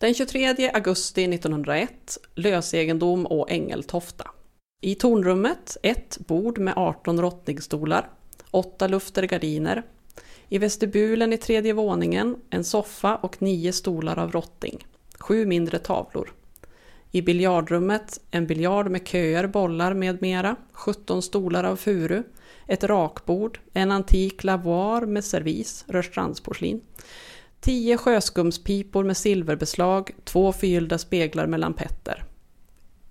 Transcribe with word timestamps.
Den 0.00 0.14
23 0.14 0.70
augusti 0.74 1.24
1901, 1.24 2.18
lösegendom 2.34 3.26
och 3.26 3.50
Ängeltofta. 3.50 4.30
I 4.80 4.94
tornrummet 4.94 5.76
ett 5.82 6.18
bord 6.26 6.58
med 6.58 6.74
18 6.76 7.20
rottningstolar, 7.20 8.10
åtta 8.50 8.88
lufter 8.88 9.22
gardiner. 9.22 9.82
I 10.48 10.58
vestibulen 10.58 11.32
i 11.32 11.36
tredje 11.36 11.72
våningen 11.72 12.36
en 12.50 12.64
soffa 12.64 13.16
och 13.16 13.42
nio 13.42 13.72
stolar 13.72 14.18
av 14.18 14.32
rotting. 14.32 14.86
Sju 15.18 15.46
mindre 15.46 15.78
tavlor. 15.78 16.32
I 17.10 17.22
biljardrummet 17.22 18.20
en 18.30 18.46
biljard 18.46 18.90
med 18.90 19.08
köer, 19.08 19.46
bollar 19.46 19.94
med 19.94 20.22
mera, 20.22 20.56
17 20.72 21.22
stolar 21.22 21.64
av 21.64 21.76
furu, 21.76 22.22
ett 22.66 22.84
rakbord, 22.84 23.60
en 23.72 23.92
antik 23.92 24.44
lavoir 24.44 25.06
med 25.06 25.24
servis, 25.24 25.84
Rörstrandsporslin, 25.88 26.80
tio 27.60 27.96
sjöskumspipor 27.96 29.04
med 29.04 29.16
silverbeslag, 29.16 30.10
två 30.24 30.52
förgyllda 30.52 30.98
speglar 30.98 31.46
med 31.46 31.60
lampetter. 31.60 32.24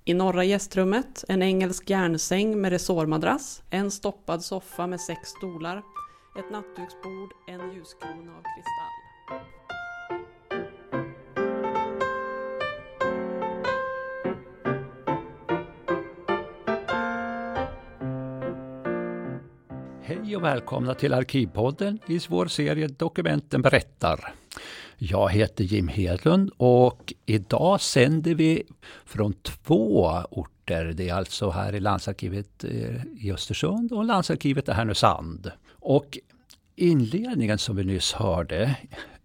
I 0.05 0.13
norra 0.13 0.43
gästrummet 0.43 1.23
en 1.27 1.41
engelsk 1.41 1.89
järnsäng 1.89 2.61
med 2.61 2.71
resårmadrass, 2.71 3.63
en 3.69 3.91
stoppad 3.91 4.43
soffa 4.43 4.88
med 4.88 5.02
sex 5.02 5.29
stolar, 5.29 5.77
ett 6.39 6.52
nattduksbord, 6.52 7.31
en 7.47 7.73
ljuskrona 7.73 8.31
av 8.38 8.43
kristall. 8.55 9.56
Hej 20.07 20.35
och 20.35 20.43
välkomna 20.43 20.93
till 20.93 21.13
Arkivpodden 21.13 21.99
i 22.07 22.20
vår 22.29 22.47
serie 22.47 22.88
Dokumenten 22.88 23.61
berättar. 23.61 24.33
Jag 24.97 25.31
heter 25.31 25.63
Jim 25.63 25.88
Hedlund 25.88 26.52
och 26.57 27.13
idag 27.25 27.81
sänder 27.81 28.35
vi 28.35 28.63
från 29.05 29.33
två 29.33 30.22
orter. 30.31 30.85
Det 30.85 31.09
är 31.09 31.13
alltså 31.13 31.50
här 31.50 31.75
i 31.75 31.80
Landsarkivet 31.80 32.63
eh, 32.63 33.05
i 33.19 33.31
Östersund 33.31 33.91
och 33.91 34.05
Landsarkivet 34.05 34.69
i 34.69 34.72
Härnösand. 34.72 35.52
Och 35.72 36.17
inledningen 36.75 37.58
som 37.58 37.75
vi 37.75 37.83
nyss 37.83 38.13
hörde, 38.13 38.75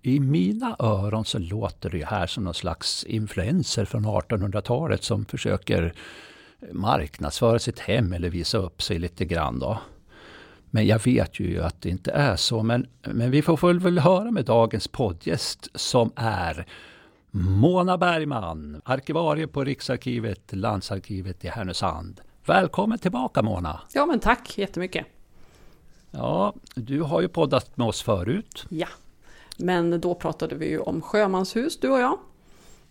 i 0.02 0.20
mina 0.20 0.76
öron 0.78 1.24
så 1.24 1.38
låter 1.38 1.90
det 1.90 2.06
här 2.06 2.26
som 2.26 2.44
någon 2.44 2.54
slags 2.54 3.04
influenser 3.04 3.84
från 3.84 4.06
1800-talet 4.06 5.04
som 5.04 5.24
försöker 5.24 5.94
marknadsföra 6.72 7.58
sitt 7.58 7.78
hem 7.78 8.12
eller 8.12 8.30
visa 8.30 8.58
upp 8.58 8.82
sig 8.82 8.98
lite 8.98 9.24
grann. 9.24 9.58
Då. 9.58 9.78
Men 10.74 10.86
jag 10.86 11.04
vet 11.04 11.40
ju 11.40 11.62
att 11.62 11.82
det 11.82 11.88
inte 11.88 12.10
är 12.10 12.36
så. 12.36 12.62
Men, 12.62 12.86
men 13.02 13.30
vi 13.30 13.42
får 13.42 13.74
väl 13.80 13.98
höra 13.98 14.30
med 14.30 14.44
dagens 14.44 14.88
poddgäst 14.88 15.68
som 15.74 16.12
är 16.16 16.66
Mona 17.30 17.98
Bergman, 17.98 18.82
arkivarie 18.84 19.46
på 19.46 19.64
Riksarkivet, 19.64 20.52
Landsarkivet 20.52 21.44
i 21.44 21.48
Härnösand. 21.48 22.20
Välkommen 22.46 22.98
tillbaka 22.98 23.42
Mona! 23.42 23.80
Ja 23.92 24.06
men 24.06 24.20
tack 24.20 24.58
jättemycket! 24.58 25.06
Ja, 26.10 26.54
du 26.74 27.00
har 27.00 27.20
ju 27.20 27.28
poddat 27.28 27.76
med 27.76 27.86
oss 27.86 28.02
förut. 28.02 28.66
Ja, 28.68 28.88
men 29.56 30.00
då 30.00 30.14
pratade 30.14 30.54
vi 30.54 30.68
ju 30.68 30.78
om 30.78 31.00
sjömanshus 31.00 31.80
du 31.80 31.88
och 31.88 32.00
jag. 32.00 32.18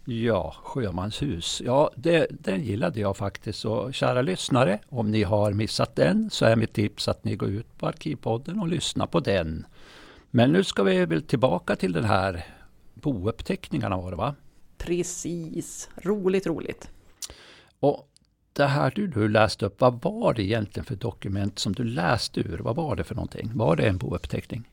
Ja, 0.05 0.55
Sjömanshus. 0.63 1.61
Ja, 1.66 1.91
det, 1.95 2.27
den 2.30 2.63
gillade 2.63 2.99
jag 2.99 3.17
faktiskt. 3.17 3.66
Och 3.66 3.94
kära 3.94 4.21
lyssnare, 4.21 4.80
om 4.89 5.11
ni 5.11 5.23
har 5.23 5.53
missat 5.53 5.95
den 5.95 6.30
så 6.30 6.45
är 6.45 6.55
mitt 6.55 6.73
tips 6.73 7.07
att 7.07 7.23
ni 7.23 7.35
går 7.35 7.49
ut 7.49 7.77
på 7.77 7.88
Arkivpodden 7.88 8.59
och 8.59 8.67
lyssnar 8.67 9.07
på 9.07 9.19
den. 9.19 9.66
Men 10.31 10.52
nu 10.52 10.63
ska 10.63 10.83
vi 10.83 11.05
väl 11.05 11.22
tillbaka 11.22 11.75
till 11.75 11.94
den 11.94 12.03
här 12.03 12.45
bouppteckningarna 12.94 13.97
var 13.97 14.11
det 14.11 14.17
va? 14.17 14.35
Precis, 14.77 15.89
roligt 15.97 16.47
roligt. 16.47 16.89
Och 17.79 18.07
det 18.53 18.66
här 18.66 18.91
du, 18.95 19.07
du 19.07 19.27
läste 19.27 19.66
upp, 19.66 19.81
vad 19.81 20.02
var 20.02 20.33
det 20.33 20.44
egentligen 20.44 20.85
för 20.85 20.95
dokument 20.95 21.59
som 21.59 21.73
du 21.73 21.84
läste 21.84 22.40
ur? 22.40 22.57
Vad 22.57 22.75
var 22.75 22.95
det 22.95 23.03
för 23.03 23.16
någonting? 23.16 23.51
Var 23.53 23.75
det 23.75 23.88
en 23.88 23.97
bouppteckning? 23.97 24.71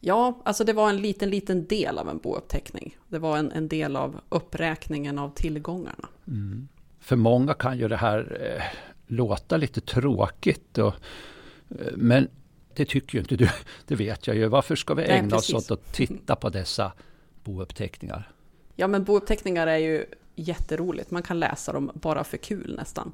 Ja, 0.00 0.40
alltså 0.44 0.64
det 0.64 0.72
var 0.72 0.88
en 0.88 0.96
liten, 0.96 1.30
liten 1.30 1.66
del 1.66 1.98
av 1.98 2.08
en 2.08 2.18
bouppteckning. 2.18 2.96
Det 3.08 3.18
var 3.18 3.38
en, 3.38 3.52
en 3.52 3.68
del 3.68 3.96
av 3.96 4.20
uppräkningen 4.28 5.18
av 5.18 5.34
tillgångarna. 5.34 6.08
Mm. 6.26 6.68
För 7.00 7.16
många 7.16 7.54
kan 7.54 7.78
ju 7.78 7.88
det 7.88 7.96
här 7.96 8.38
eh, 8.40 8.62
låta 9.06 9.56
lite 9.56 9.80
tråkigt. 9.80 10.78
Och, 10.78 10.94
eh, 11.70 11.92
men 11.96 12.28
det 12.74 12.84
tycker 12.84 13.14
ju 13.14 13.20
inte 13.20 13.36
du. 13.36 13.48
Det 13.86 13.94
vet 13.94 14.26
jag 14.26 14.36
ju. 14.36 14.46
Varför 14.46 14.76
ska 14.76 14.94
vi 14.94 15.02
ägna 15.02 15.28
Nej, 15.28 15.36
oss 15.36 15.54
åt 15.54 15.70
att 15.70 15.92
titta 15.92 16.36
på 16.36 16.48
dessa 16.48 16.92
bouppteckningar? 17.44 18.32
Ja, 18.76 18.86
men 18.86 19.04
bouppteckningar 19.04 19.66
är 19.66 19.76
ju 19.76 20.06
jätteroligt. 20.34 21.10
Man 21.10 21.22
kan 21.22 21.40
läsa 21.40 21.72
dem 21.72 21.90
bara 21.94 22.24
för 22.24 22.36
kul 22.36 22.76
nästan. 22.76 23.12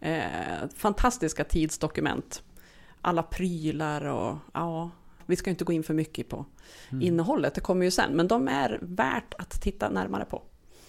Eh, 0.00 0.68
fantastiska 0.76 1.44
tidsdokument. 1.44 2.42
Alla 3.00 3.22
prylar 3.22 4.04
och 4.04 4.36
ja, 4.54 4.90
vi 5.26 5.36
ska 5.36 5.50
inte 5.50 5.64
gå 5.64 5.72
in 5.72 5.82
för 5.82 5.94
mycket 5.94 6.28
på 6.28 6.46
mm. 6.88 7.02
innehållet, 7.02 7.54
det 7.54 7.60
kommer 7.60 7.84
ju 7.84 7.90
sen, 7.90 8.16
men 8.16 8.28
de 8.28 8.48
är 8.48 8.78
värt 8.82 9.34
att 9.38 9.62
titta 9.62 9.88
närmare 9.88 10.24
på. 10.24 10.42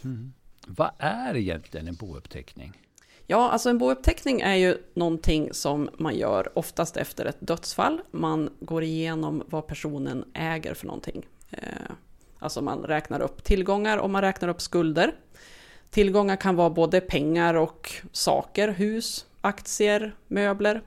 Mm. 0.03 0.33
Vad 0.67 0.91
är 0.97 1.35
egentligen 1.35 1.87
en 1.87 1.95
bouppteckning? 1.95 2.73
Ja, 3.29 3.49
alltså 3.49 3.69
en 3.69 3.77
bouppteckning 3.77 4.41
är 4.41 4.55
ju 4.55 4.77
någonting 4.93 5.53
som 5.53 5.89
man 5.97 6.15
gör 6.15 6.57
oftast 6.57 6.97
efter 6.97 7.25
ett 7.25 7.37
dödsfall. 7.39 8.01
Man 8.11 8.49
går 8.59 8.83
igenom 8.83 9.43
vad 9.47 9.67
personen 9.67 10.25
äger 10.33 10.73
för 10.73 10.85
någonting. 10.85 11.25
Eh, 11.51 11.61
alltså 12.39 12.61
man 12.61 12.83
räknar 12.83 13.19
upp 13.19 13.43
tillgångar 13.43 13.97
och 13.97 14.09
man 14.09 14.21
räknar 14.21 14.49
upp 14.49 14.61
skulder. 14.61 15.15
Tillgångar 15.89 16.35
kan 16.35 16.55
vara 16.55 16.69
både 16.69 17.01
pengar 17.01 17.53
och 17.53 17.91
saker, 18.11 18.67
hus, 18.67 19.25
aktier, 19.41 20.15
möbler, 20.27 20.81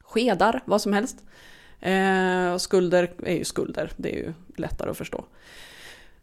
skedar, 0.00 0.62
vad 0.64 0.82
som 0.82 0.92
helst. 0.92 1.24
Eh, 1.80 2.56
skulder 2.56 3.10
är 3.22 3.34
ju 3.34 3.44
skulder, 3.44 3.92
det 3.96 4.12
är 4.12 4.16
ju 4.16 4.32
lättare 4.56 4.90
att 4.90 4.96
förstå. 4.96 5.24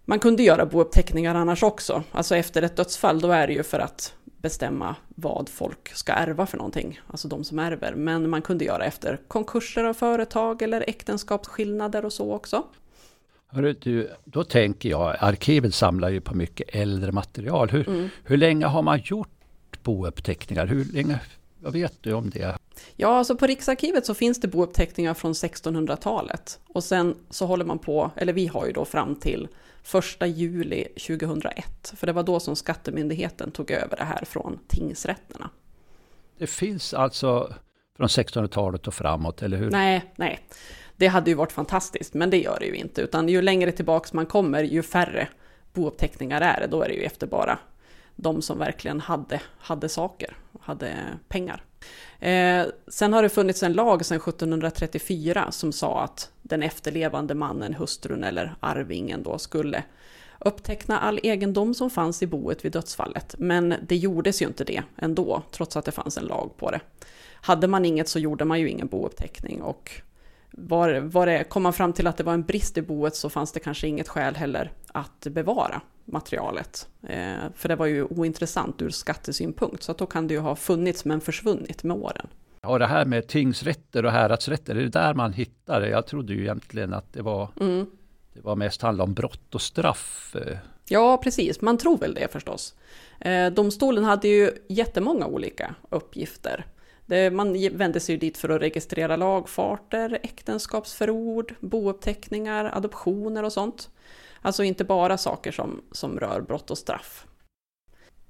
Man 0.05 0.19
kunde 0.19 0.43
göra 0.43 0.65
bouppteckningar 0.65 1.35
annars 1.35 1.63
också, 1.63 2.03
alltså 2.11 2.35
efter 2.35 2.61
ett 2.61 2.75
dödsfall, 2.75 3.21
då 3.21 3.31
är 3.31 3.47
det 3.47 3.53
ju 3.53 3.63
för 3.63 3.79
att 3.79 4.13
bestämma 4.41 4.95
vad 5.07 5.49
folk 5.49 5.95
ska 5.95 6.11
ärva 6.11 6.45
för 6.45 6.57
någonting, 6.57 6.99
alltså 7.07 7.27
de 7.27 7.43
som 7.43 7.59
ärver. 7.59 7.93
Men 7.95 8.29
man 8.29 8.41
kunde 8.41 8.65
göra 8.65 8.85
efter 8.85 9.19
konkurser 9.27 9.83
av 9.83 9.93
företag 9.93 10.61
eller 10.61 10.83
äktenskapsskillnader 10.87 12.05
och 12.05 12.13
så 12.13 12.33
också. 12.33 12.63
Hörru, 13.47 13.73
du, 13.73 14.09
då 14.23 14.43
tänker 14.43 14.89
jag, 14.89 15.15
arkivet 15.19 15.75
samlar 15.75 16.09
ju 16.09 16.21
på 16.21 16.35
mycket 16.35 16.75
äldre 16.75 17.11
material. 17.11 17.69
Hur, 17.69 17.89
mm. 17.89 18.09
hur 18.23 18.37
länge 18.37 18.65
har 18.65 18.81
man 18.81 18.99
gjort 19.03 19.83
bouppteckningar? 19.83 20.67
Hur 20.67 20.85
länge, 20.85 21.19
vad 21.59 21.73
vet 21.73 21.93
du 22.01 22.13
om 22.13 22.29
det? 22.29 22.57
Ja, 22.95 23.17
alltså 23.17 23.35
på 23.35 23.47
Riksarkivet 23.47 24.05
så 24.05 24.13
finns 24.13 24.41
det 24.41 24.47
bouppteckningar 24.47 25.13
från 25.13 25.33
1600-talet. 25.33 26.59
Och 26.67 26.83
sen 26.83 27.15
så 27.29 27.45
håller 27.45 27.65
man 27.65 27.79
på, 27.79 28.11
eller 28.15 28.33
vi 28.33 28.47
har 28.47 28.65
ju 28.65 28.71
då 28.71 28.85
fram 28.85 29.15
till 29.15 29.47
1 30.21 30.37
juli 30.37 30.83
2001. 30.83 31.93
För 31.97 32.07
det 32.07 32.13
var 32.13 32.23
då 32.23 32.39
som 32.39 32.55
Skattemyndigheten 32.55 33.51
tog 33.51 33.71
över 33.71 33.97
det 33.97 34.03
här 34.03 34.25
från 34.25 34.59
tingsrätterna. 34.67 35.49
Det 36.37 36.47
finns 36.47 36.93
alltså 36.93 37.53
från 37.97 38.07
1600-talet 38.07 38.87
och 38.87 38.93
framåt, 38.93 39.41
eller 39.41 39.57
hur? 39.57 39.71
Nej, 39.71 40.13
nej. 40.15 40.39
Det 40.95 41.07
hade 41.07 41.29
ju 41.29 41.35
varit 41.35 41.51
fantastiskt, 41.51 42.13
men 42.13 42.29
det 42.29 42.37
gör 42.37 42.57
det 42.59 42.65
ju 42.65 42.75
inte. 42.75 43.01
Utan 43.01 43.29
ju 43.29 43.41
längre 43.41 43.71
tillbaks 43.71 44.13
man 44.13 44.25
kommer, 44.25 44.63
ju 44.63 44.83
färre 44.83 45.27
bouppteckningar 45.73 46.41
är 46.41 46.59
det. 46.59 46.67
Då 46.67 46.81
är 46.81 46.87
det 46.87 46.93
ju 46.93 47.03
efter 47.03 47.27
bara 47.27 47.59
de 48.15 48.41
som 48.41 48.59
verkligen 48.59 48.99
hade, 48.99 49.41
hade 49.57 49.89
saker, 49.89 50.37
hade 50.59 50.93
pengar. 51.27 51.63
Eh, 52.19 52.65
sen 52.87 53.13
har 53.13 53.23
det 53.23 53.29
funnits 53.29 53.63
en 53.63 53.73
lag 53.73 54.05
sedan 54.05 54.17
1734 54.17 55.51
som 55.51 55.71
sa 55.71 56.03
att 56.03 56.31
den 56.41 56.63
efterlevande 56.63 57.35
mannen, 57.35 57.73
hustrun 57.73 58.23
eller 58.23 58.55
arvingen 58.59 59.23
då 59.23 59.37
skulle 59.37 59.83
uppteckna 60.39 60.99
all 60.99 61.19
egendom 61.23 61.73
som 61.73 61.89
fanns 61.89 62.23
i 62.23 62.27
boet 62.27 62.65
vid 62.65 62.71
dödsfallet. 62.71 63.35
Men 63.37 63.73
det 63.87 63.95
gjordes 63.95 64.41
ju 64.41 64.45
inte 64.45 64.63
det 64.63 64.83
ändå, 64.97 65.43
trots 65.51 65.77
att 65.77 65.85
det 65.85 65.91
fanns 65.91 66.17
en 66.17 66.25
lag 66.25 66.51
på 66.57 66.71
det. 66.71 66.79
Hade 67.33 67.67
man 67.67 67.85
inget 67.85 68.09
så 68.09 68.19
gjorde 68.19 68.45
man 68.45 68.59
ju 68.59 68.69
ingen 68.69 68.87
bouppteckning 68.87 69.61
och 69.61 69.91
var, 70.59 70.99
var 70.99 71.25
det, 71.25 71.43
kom 71.43 71.63
man 71.63 71.73
fram 71.73 71.93
till 71.93 72.07
att 72.07 72.17
det 72.17 72.23
var 72.23 72.33
en 72.33 72.43
brist 72.43 72.77
i 72.77 72.81
boet 72.81 73.15
så 73.15 73.29
fanns 73.29 73.51
det 73.51 73.59
kanske 73.59 73.87
inget 73.87 74.07
skäl 74.07 74.35
heller 74.35 74.71
att 74.87 75.27
bevara 75.29 75.81
materialet. 76.05 76.87
Eh, 77.03 77.35
för 77.55 77.69
det 77.69 77.75
var 77.75 77.85
ju 77.85 78.03
ointressant 78.03 78.81
ur 78.81 78.89
skattesynpunkt, 78.89 79.83
så 79.83 79.91
att 79.91 79.97
då 79.97 80.05
kan 80.05 80.27
det 80.27 80.33
ju 80.33 80.39
ha 80.39 80.55
funnits 80.55 81.05
men 81.05 81.21
försvunnit 81.21 81.83
med 81.83 81.97
åren. 81.97 82.27
Ja, 82.61 82.77
det 82.77 82.85
här 82.85 83.05
med 83.05 83.27
tingsrätter 83.27 84.05
och 84.05 84.11
häradsrätter, 84.11 84.75
är 84.75 84.81
det 84.81 84.89
där 84.89 85.13
man 85.13 85.33
hittar 85.33 85.81
det? 85.81 85.89
Jag 85.89 86.07
trodde 86.07 86.33
ju 86.33 86.41
egentligen 86.41 86.93
att 86.93 87.13
det 87.13 87.21
var, 87.21 87.49
mm. 87.59 87.85
det 88.33 88.41
var 88.41 88.55
mest 88.55 88.81
handla 88.81 89.03
om 89.03 89.13
brott 89.13 89.55
och 89.55 89.61
straff. 89.61 90.35
Eh. 90.35 90.57
Ja, 90.89 91.17
precis. 91.17 91.61
Man 91.61 91.77
tror 91.77 91.97
väl 91.97 92.13
det 92.13 92.31
förstås. 92.31 92.75
Eh, 93.19 93.47
domstolen 93.47 94.03
hade 94.03 94.27
ju 94.27 94.51
jättemånga 94.67 95.25
olika 95.25 95.75
uppgifter. 95.89 96.65
Det, 97.07 97.31
man 97.31 97.69
vände 97.77 97.99
sig 97.99 98.17
dit 98.17 98.37
för 98.37 98.49
att 98.49 98.61
registrera 98.61 99.15
lagfarter, 99.15 100.19
äktenskapsförord, 100.23 101.55
bouppteckningar, 101.59 102.71
adoptioner 102.73 103.43
och 103.43 103.53
sånt. 103.53 103.89
Alltså 104.41 104.63
inte 104.63 104.83
bara 104.83 105.17
saker 105.17 105.51
som, 105.51 105.81
som 105.91 106.19
rör 106.19 106.41
brott 106.41 106.71
och 106.71 106.77
straff. 106.77 107.25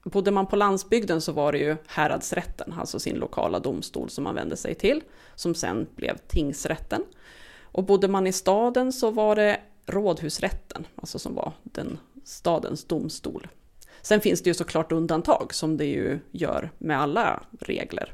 Bodde 0.04 0.32
man 0.32 0.48
på 0.48 0.56
landsbygden 0.56 1.22
så 1.22 1.32
var 1.32 1.52
det 1.52 1.58
ju 1.58 1.76
häradsrätten, 1.88 2.74
alltså 2.74 3.00
sin 3.00 3.16
lokala 3.16 3.60
domstol 3.60 4.10
som 4.10 4.24
man 4.24 4.36
vände 4.36 4.58
sig 4.58 4.76
till, 4.76 5.04
som 5.36 5.56
sen 5.56 5.88
blev 5.96 6.18
tingsrätten. 6.18 7.04
Och 7.62 7.84
bodde 7.84 8.08
man 8.08 8.28
i 8.28 8.32
staden 8.32 8.94
så 8.94 9.12
var 9.12 9.36
det 9.36 9.60
rådhusrätten, 9.86 10.88
alltså 10.96 11.20
som 11.20 11.36
var 11.36 11.54
den 11.64 12.00
stadens 12.24 12.86
domstol. 12.86 13.48
Sen 14.02 14.22
finns 14.22 14.44
det 14.44 14.50
ju 14.50 14.54
såklart 14.54 14.92
undantag 14.92 15.54
som 15.54 15.78
det 15.78 15.86
ju 15.86 16.20
gör 16.32 16.72
med 16.78 17.02
alla 17.02 17.44
regler. 17.60 18.14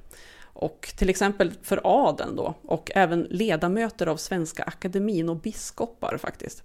Och 0.54 0.94
till 0.98 1.10
exempel 1.10 1.52
för 1.62 1.82
adeln 1.84 2.36
då, 2.36 2.54
och 2.64 2.92
även 2.96 3.22
ledamöter 3.30 4.08
av 4.08 4.18
Svenska 4.18 4.64
Akademin 4.64 5.30
och 5.30 5.36
biskopar 5.36 6.18
faktiskt, 6.18 6.64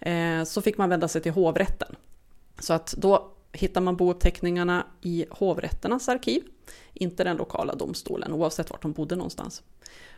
eh, 0.00 0.44
så 0.44 0.62
fick 0.62 0.78
man 0.78 0.88
vända 0.88 1.08
sig 1.08 1.22
till 1.22 1.32
hovrätten. 1.32 1.96
Så 2.58 2.72
att 2.74 2.94
då 2.98 3.30
hittar 3.52 3.80
man 3.80 3.96
bouppteckningarna 3.96 4.86
i 5.00 5.26
hovrätternas 5.30 6.08
arkiv, 6.08 6.42
inte 6.92 7.24
den 7.24 7.36
lokala 7.36 7.74
domstolen, 7.74 8.32
oavsett 8.32 8.70
vart 8.70 8.82
de 8.82 8.92
bodde 8.92 9.16
någonstans. 9.16 9.62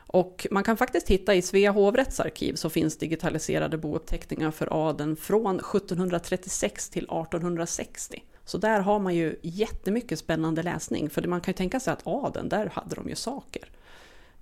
Och 0.07 0.47
man 0.51 0.65
kan 0.65 0.77
faktiskt 0.77 1.09
hitta 1.09 1.35
i 1.35 1.43
Svea 1.43 1.71
hovrätts 1.71 2.21
arkiv 2.21 2.55
så 2.55 2.71
finns 2.71 2.99
digitaliserade 2.99 3.79
bouppteckningar 3.79 4.51
för 4.51 4.89
adeln 4.89 5.17
från 5.17 5.57
1736 5.61 6.91
till 6.91 7.05
1860. 7.05 8.23
Så 8.47 8.59
där 8.59 8.81
har 8.81 8.99
man 8.99 9.15
ju 9.15 9.37
jättemycket 9.43 10.19
spännande 10.19 10.63
läsning, 10.63 11.11
för 11.11 11.23
man 11.23 11.41
kan 11.41 11.53
ju 11.53 11.57
tänka 11.57 11.81
sig 11.81 11.93
att 11.93 12.07
adeln, 12.07 12.49
där 12.49 12.71
hade 12.73 12.95
de 12.95 13.09
ju 13.09 13.15
saker. 13.15 13.71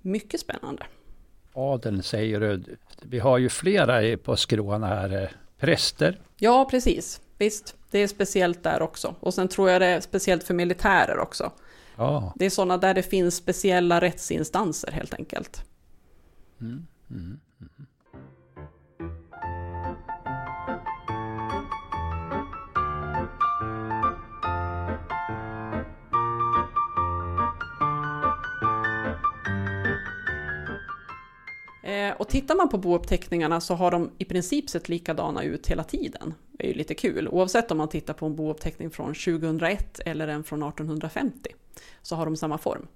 Mycket 0.01 0.39
spännande. 0.39 0.83
Adeln 1.53 2.03
säger 2.03 2.39
du, 2.39 2.77
vi 3.01 3.19
har 3.19 3.37
ju 3.37 3.49
flera 3.49 4.17
på 4.17 4.35
skråna 4.35 4.87
här, 4.87 5.23
eh, 5.23 5.29
präster. 5.59 6.19
Ja, 6.37 6.67
precis. 6.71 7.21
Visst, 7.37 7.75
det 7.91 7.99
är 7.99 8.07
speciellt 8.07 8.63
där 8.63 8.81
också. 8.81 9.15
Och 9.19 9.33
sen 9.33 9.47
tror 9.47 9.69
jag 9.69 9.81
det 9.81 9.87
är 9.87 10.01
speciellt 10.01 10.43
för 10.43 10.53
militärer 10.53 11.19
också. 11.19 11.51
Ja. 11.95 12.33
Det 12.35 12.45
är 12.45 12.49
sådana 12.49 12.77
där 12.77 12.93
det 12.93 13.03
finns 13.03 13.35
speciella 13.35 14.01
rättsinstanser 14.01 14.91
helt 14.91 15.13
enkelt. 15.13 15.63
Mm, 16.61 16.87
mm, 17.09 17.39
mm. 17.59 17.87
Eh, 31.85 32.13
och 32.13 32.27
tittar 32.27 32.55
man 32.55 32.69
på 32.69 32.77
bouppteckningarna 32.77 33.61
så 33.61 33.73
har 33.73 33.91
de 33.91 34.11
i 34.17 34.25
princip 34.25 34.69
sett 34.69 34.89
likadana 34.89 35.43
ut 35.43 35.67
hela 35.67 35.83
tiden. 35.83 36.33
Det 36.51 36.63
är 36.63 36.67
ju 36.67 36.73
lite 36.73 36.95
kul, 36.95 37.27
oavsett 37.27 37.71
om 37.71 37.77
man 37.77 37.89
tittar 37.89 38.13
på 38.13 38.25
en 38.25 38.35
bouppteckning 38.35 38.89
från 38.89 39.13
2001 39.13 39.99
eller 40.05 40.27
en 40.27 40.43
från 40.43 40.63
1850 40.63 41.49
så 42.01 42.15
har 42.15 42.25
de 42.25 42.35
samma 42.35 42.57
form. 42.57 42.87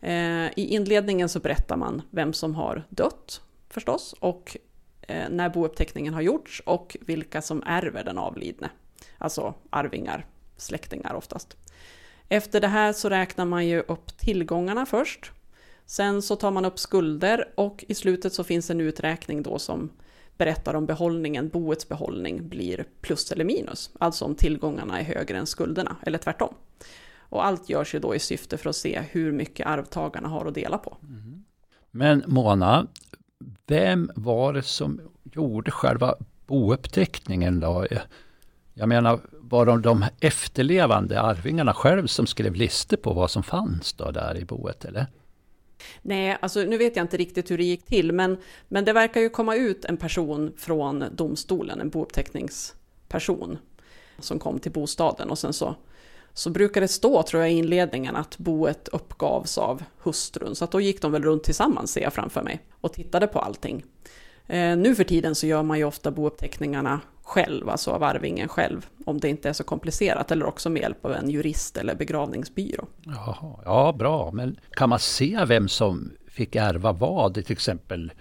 Eh, 0.00 0.46
I 0.46 0.52
inledningen 0.56 1.28
så 1.28 1.40
berättar 1.40 1.76
man 1.76 2.02
vem 2.10 2.32
som 2.32 2.54
har 2.54 2.84
dött 2.88 3.40
förstås 3.68 4.14
och 4.20 4.56
eh, 5.00 5.28
när 5.30 5.48
bouppteckningen 5.48 6.14
har 6.14 6.22
gjorts 6.22 6.62
och 6.66 6.96
vilka 7.00 7.42
som 7.42 7.62
ärver 7.66 8.04
den 8.04 8.18
avlidne. 8.18 8.70
Alltså 9.18 9.54
arvingar, 9.70 10.26
släktingar 10.56 11.14
oftast. 11.14 11.56
Efter 12.28 12.60
det 12.60 12.68
här 12.68 12.92
så 12.92 13.08
räknar 13.08 13.44
man 13.44 13.66
ju 13.66 13.80
upp 13.80 14.18
tillgångarna 14.18 14.86
först 14.86 15.32
Sen 15.86 16.22
så 16.22 16.36
tar 16.36 16.50
man 16.50 16.64
upp 16.64 16.78
skulder 16.78 17.48
och 17.54 17.84
i 17.88 17.94
slutet 17.94 18.32
så 18.32 18.44
finns 18.44 18.70
en 18.70 18.80
uträkning 18.80 19.42
då 19.42 19.58
som 19.58 19.90
berättar 20.36 20.74
om 20.74 20.86
behållningen, 20.86 21.48
boets 21.48 21.88
behållning 21.88 22.48
blir 22.48 22.84
plus 23.00 23.32
eller 23.32 23.44
minus. 23.44 23.90
Alltså 23.98 24.24
om 24.24 24.34
tillgångarna 24.34 25.00
är 25.00 25.04
högre 25.04 25.38
än 25.38 25.46
skulderna, 25.46 25.96
eller 26.02 26.18
tvärtom. 26.18 26.54
Och 27.16 27.46
allt 27.46 27.68
görs 27.68 27.94
ju 27.94 27.98
då 27.98 28.14
i 28.14 28.18
syfte 28.18 28.56
för 28.56 28.70
att 28.70 28.76
se 28.76 29.00
hur 29.10 29.32
mycket 29.32 29.66
arvtagarna 29.66 30.28
har 30.28 30.46
att 30.46 30.54
dela 30.54 30.78
på. 30.78 30.96
Mm. 31.02 31.44
Men 31.90 32.24
Mona, 32.26 32.86
vem 33.66 34.10
var 34.14 34.52
det 34.52 34.62
som 34.62 35.00
gjorde 35.22 35.70
själva 35.70 36.14
bouppteckningen 36.46 37.60
då? 37.60 37.86
Jag 38.74 38.88
menar, 38.88 39.20
var 39.32 39.66
det 39.66 39.80
de 39.80 40.04
efterlevande 40.20 41.20
arvingarna 41.20 41.74
själv 41.74 42.06
som 42.06 42.26
skrev 42.26 42.54
listor 42.54 42.96
på 42.96 43.12
vad 43.12 43.30
som 43.30 43.42
fanns 43.42 43.92
då 43.92 44.10
där 44.10 44.36
i 44.36 44.44
boet, 44.44 44.84
eller? 44.84 45.06
Nej, 46.02 46.38
alltså 46.40 46.60
nu 46.60 46.78
vet 46.78 46.96
jag 46.96 47.04
inte 47.04 47.16
riktigt 47.16 47.50
hur 47.50 47.58
det 47.58 47.64
gick 47.64 47.86
till, 47.86 48.12
men, 48.12 48.36
men 48.68 48.84
det 48.84 48.92
verkar 48.92 49.20
ju 49.20 49.28
komma 49.28 49.56
ut 49.56 49.84
en 49.84 49.96
person 49.96 50.52
från 50.56 51.04
domstolen, 51.12 51.80
en 51.80 51.90
bouppteckningsperson, 51.90 53.58
som 54.18 54.38
kom 54.38 54.58
till 54.58 54.72
bostaden 54.72 55.30
och 55.30 55.38
sen 55.38 55.52
så, 55.52 55.74
så 56.32 56.50
brukar 56.50 56.80
det 56.80 56.88
stå, 56.88 57.22
tror 57.22 57.42
jag, 57.42 57.52
i 57.52 57.54
inledningen 57.54 58.16
att 58.16 58.38
boet 58.38 58.88
uppgavs 58.88 59.58
av 59.58 59.82
hustrun, 59.98 60.54
så 60.54 60.64
att 60.64 60.70
då 60.70 60.80
gick 60.80 61.02
de 61.02 61.12
väl 61.12 61.22
runt 61.22 61.44
tillsammans, 61.44 61.92
ser 61.92 62.02
jag 62.02 62.12
framför 62.12 62.42
mig, 62.42 62.60
och 62.80 62.92
tittade 62.92 63.26
på 63.26 63.38
allting. 63.38 63.84
Eh, 64.46 64.76
nu 64.76 64.94
för 64.94 65.04
tiden 65.04 65.34
så 65.34 65.46
gör 65.46 65.62
man 65.62 65.78
ju 65.78 65.84
ofta 65.84 66.10
bouppteckningarna 66.10 67.00
själv, 67.24 67.68
alltså 67.68 67.90
av 67.90 68.02
arvingen 68.02 68.48
själv, 68.48 68.86
om 69.04 69.20
det 69.20 69.28
inte 69.28 69.48
är 69.48 69.52
så 69.52 69.64
komplicerat, 69.64 70.30
eller 70.30 70.46
också 70.46 70.70
med 70.70 70.82
hjälp 70.82 71.04
av 71.04 71.12
en 71.12 71.30
jurist 71.30 71.76
eller 71.76 71.94
begravningsbyrå. 71.94 72.86
Jaha, 73.04 73.60
ja, 73.64 73.94
bra, 73.98 74.30
men 74.30 74.56
kan 74.70 74.88
man 74.88 74.98
se 74.98 75.44
vem 75.46 75.68
som 75.68 76.10
fick 76.28 76.56
ärva 76.56 76.92
vad, 76.92 77.34
till 77.34 77.52
exempel 77.52 78.12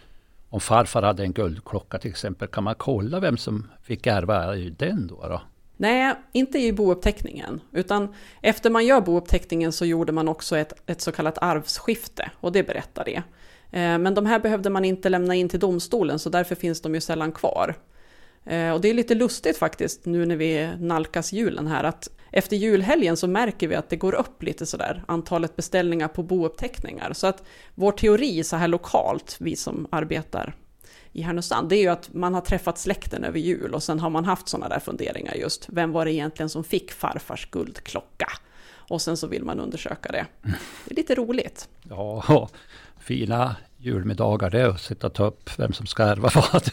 om 0.50 0.60
farfar 0.60 1.02
hade 1.02 1.24
en 1.24 1.34
guldklocka 1.34 1.98
till 1.98 2.12
exempel, 2.12 2.48
kan 2.48 2.64
man 2.64 2.76
kolla 2.76 3.20
vem 3.20 3.38
som 3.38 3.68
fick 3.82 4.08
ärva 4.08 4.56
den 4.56 5.08
då? 5.08 5.28
då? 5.28 5.42
Nej, 5.78 6.16
inte 6.32 6.60
i 6.60 6.74
bouppteckningen, 6.74 7.62
utan 7.72 8.14
efter 8.42 8.70
man 8.70 8.86
gör 8.86 9.02
bouppteckningen 9.02 9.72
så 9.72 9.86
gjorde 9.86 10.12
man 10.12 10.28
också 10.28 10.58
ett, 10.58 10.74
ett 10.86 11.02
så 11.02 11.12
kallat 11.12 11.38
arvsskifte, 11.42 12.32
och 12.40 12.52
det 12.52 12.64
berättar 12.64 13.06
det. 13.06 13.24
Eh, 13.80 13.98
men 13.98 14.14
de 14.14 14.26
här 14.26 14.40
behövde 14.40 14.70
man 14.70 14.86
inte 14.86 15.10
lämna 15.10 15.36
in 15.36 15.50
till 15.50 15.60
domstolen, 15.60 16.20
så 16.20 16.30
därför 16.30 16.56
finns 16.56 16.82
de 16.82 16.96
ju 16.96 17.02
sällan 17.02 17.32
kvar. 17.32 17.76
Eh, 18.46 18.72
och 18.72 18.82
det 18.82 18.90
är 18.90 18.94
lite 18.94 19.16
lustigt 19.16 19.58
faktiskt 19.58 20.06
nu 20.06 20.26
när 20.26 20.36
vi 20.36 20.70
nalkas 20.80 21.34
julen 21.34 21.68
här 21.68 21.84
att 21.84 22.10
efter 22.32 22.56
julhelgen 22.56 23.18
så 23.18 23.28
märker 23.28 23.68
vi 23.68 23.76
att 23.76 23.90
det 23.90 23.96
går 23.96 24.16
upp 24.16 24.44
lite 24.44 24.66
sådär 24.66 25.04
antalet 25.08 25.56
beställningar 25.56 26.08
på 26.08 26.24
bouppteckningar. 26.24 27.14
Så 27.14 27.28
att 27.28 27.44
vår 27.76 27.92
teori 27.92 28.44
så 28.44 28.56
här 28.56 28.68
lokalt, 28.68 29.38
vi 29.40 29.56
som 29.56 29.88
arbetar 29.90 30.56
i 31.12 31.22
Härnösand, 31.22 31.70
det 31.70 31.76
är 31.76 31.82
ju 31.82 31.88
att 31.88 32.14
man 32.14 32.34
har 32.34 32.42
träffat 32.42 32.78
släkten 32.78 33.24
över 33.24 33.40
jul 33.40 33.74
och 33.74 33.84
sen 33.84 34.00
har 34.00 34.10
man 34.10 34.26
haft 34.26 34.50
sådana 34.50 34.70
där 34.70 34.80
funderingar 34.80 35.34
just, 35.34 35.68
vem 35.70 35.92
var 35.92 36.06
det 36.06 36.14
egentligen 36.14 36.50
som 36.50 36.64
fick 36.64 36.92
farfars 36.92 37.50
guldklocka? 37.52 38.28
Och 38.88 39.02
sen 39.02 39.18
så 39.18 39.28
vill 39.28 39.44
man 39.44 39.60
undersöka 39.60 40.12
det. 40.12 40.26
Det 40.86 40.92
är 40.92 40.96
lite 40.96 41.16
roligt. 41.16 41.70
Ja, 41.90 42.50
fina 43.00 43.56
julmiddagar 43.78 44.50
det 44.50 44.68
att 44.68 44.82
sitta 44.82 45.08
och 45.08 45.14
ta 45.14 45.26
upp 45.26 45.60
vem 45.60 45.74
som 45.74 45.86
ska 45.86 46.04
ärva 46.04 46.30
vad. 46.36 46.70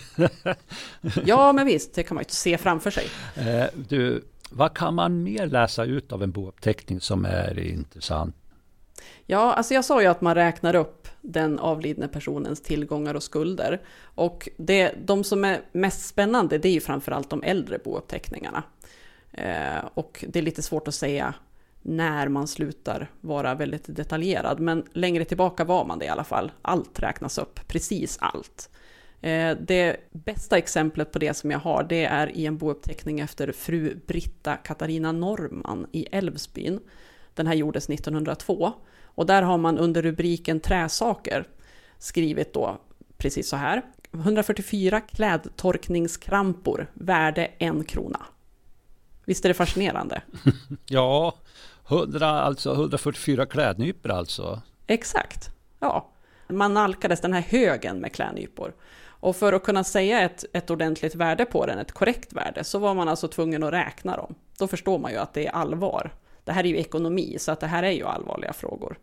ja, 1.25 1.53
men 1.53 1.67
visst, 1.67 1.95
det 1.95 2.03
kan 2.03 2.15
man 2.15 2.23
ju 2.23 2.29
se 2.29 2.59
framför 2.59 2.91
sig. 2.91 3.07
Eh, 3.37 3.67
du, 3.75 4.25
vad 4.51 4.75
kan 4.75 4.95
man 4.95 5.23
mer 5.23 5.47
läsa 5.47 5.85
ut 5.85 6.13
av 6.13 6.23
en 6.23 6.31
bouppteckning 6.31 7.01
som 7.01 7.25
är 7.25 7.59
intressant? 7.59 8.37
Ja, 9.27 9.53
alltså 9.53 9.75
jag 9.75 9.85
sa 9.85 10.03
ju 10.03 10.07
att 10.07 10.21
man 10.21 10.35
räknar 10.35 10.75
upp 10.75 11.09
den 11.21 11.59
avlidne 11.59 12.09
personens 12.09 12.63
tillgångar 12.63 13.15
och 13.15 13.23
skulder. 13.23 13.81
Och 14.03 14.49
det, 14.57 14.95
de 15.05 15.25
som 15.25 15.45
är 15.45 15.61
mest 15.73 16.07
spännande, 16.07 16.59
det 16.59 16.69
är 16.69 16.73
ju 16.73 16.81
framförallt 16.81 17.31
de 17.31 17.43
äldre 17.43 17.79
bouppteckningarna. 17.79 18.63
Eh, 19.33 19.85
och 19.95 20.25
det 20.29 20.39
är 20.39 20.43
lite 20.43 20.63
svårt 20.63 20.89
att 20.89 20.95
säga 20.95 21.35
när 21.83 22.29
man 22.29 22.49
slutar 22.49 23.11
vara 23.21 23.55
väldigt 23.55 23.97
detaljerad. 23.97 24.61
Men 24.61 24.85
längre 24.93 25.25
tillbaka 25.25 25.65
var 25.65 25.85
man 25.85 25.99
det 25.99 26.05
i 26.05 26.09
alla 26.09 26.25
fall. 26.25 26.53
Allt 26.63 27.01
räknas 27.01 27.39
upp, 27.39 27.61
precis 27.69 28.19
allt. 28.21 28.71
Eh, 29.21 29.57
det 29.61 29.97
bästa 30.13 30.59
exemplet 30.59 31.13
på 31.13 31.19
det 31.19 31.35
som 31.35 31.51
jag 31.51 31.59
har, 31.59 31.83
det 31.83 32.05
är 32.05 32.37
i 32.37 32.47
en 32.47 32.59
bouppteckning 32.59 33.21
efter 33.21 33.53
fru 33.53 34.01
Britta 34.07 34.57
Katarina 34.57 35.13
Norman 35.13 35.87
i 35.93 36.07
Älvsbyn. 36.13 36.81
Den 37.35 37.47
här 37.47 37.55
gjordes 37.55 37.91
1902. 37.91 38.73
Och 39.03 39.27
där 39.27 39.43
har 39.43 39.59
man 39.59 39.79
under 39.79 40.03
rubriken 40.03 40.61
träsaker 40.61 41.45
skrivit 41.99 42.55
då 42.55 42.79
precis 43.17 43.49
så 43.49 43.57
här. 43.57 43.83
144 44.13 45.01
klädtorkningskrampor, 45.01 46.87
värde 46.95 47.51
en 47.59 47.85
krona. 47.85 48.27
Visst 49.31 49.45
är 49.45 49.49
det 49.49 49.55
fascinerande? 49.55 50.23
ja, 50.87 51.35
100, 51.89 52.29
alltså 52.29 52.73
144 52.73 53.47
klädnypor 53.47 54.11
alltså? 54.11 54.61
Exakt, 54.87 55.51
ja. 55.81 56.11
Man 56.49 56.75
nalkades 56.75 57.21
den 57.21 57.33
här 57.33 57.41
högen 57.41 57.99
med 57.99 58.13
klädnypor. 58.13 58.75
Och 59.03 59.37
för 59.37 59.53
att 59.53 59.63
kunna 59.63 59.85
säga 59.85 60.21
ett, 60.21 60.45
ett 60.53 60.71
ordentligt 60.71 61.15
värde 61.15 61.45
på 61.45 61.67
den, 61.67 61.79
ett 61.79 61.93
korrekt 61.93 62.33
värde, 62.33 62.65
så 62.65 62.79
var 62.79 62.95
man 62.95 63.09
alltså 63.09 63.29
tvungen 63.29 63.63
att 63.63 63.73
räkna 63.73 64.17
dem. 64.17 64.35
Då 64.59 64.67
förstår 64.67 64.99
man 64.99 65.13
ju 65.13 65.19
att 65.19 65.35
det 65.35 65.47
är 65.47 65.51
allvar. 65.51 66.15
Det 66.45 66.53
här 66.53 66.65
är 66.65 66.69
ju 66.69 66.79
ekonomi, 66.79 67.37
så 67.39 67.53
att 67.53 67.61
det 67.61 67.67
här 67.67 67.83
är 67.83 67.93
ju 67.93 68.07
allvarliga 68.07 68.53
frågor. 68.53 68.99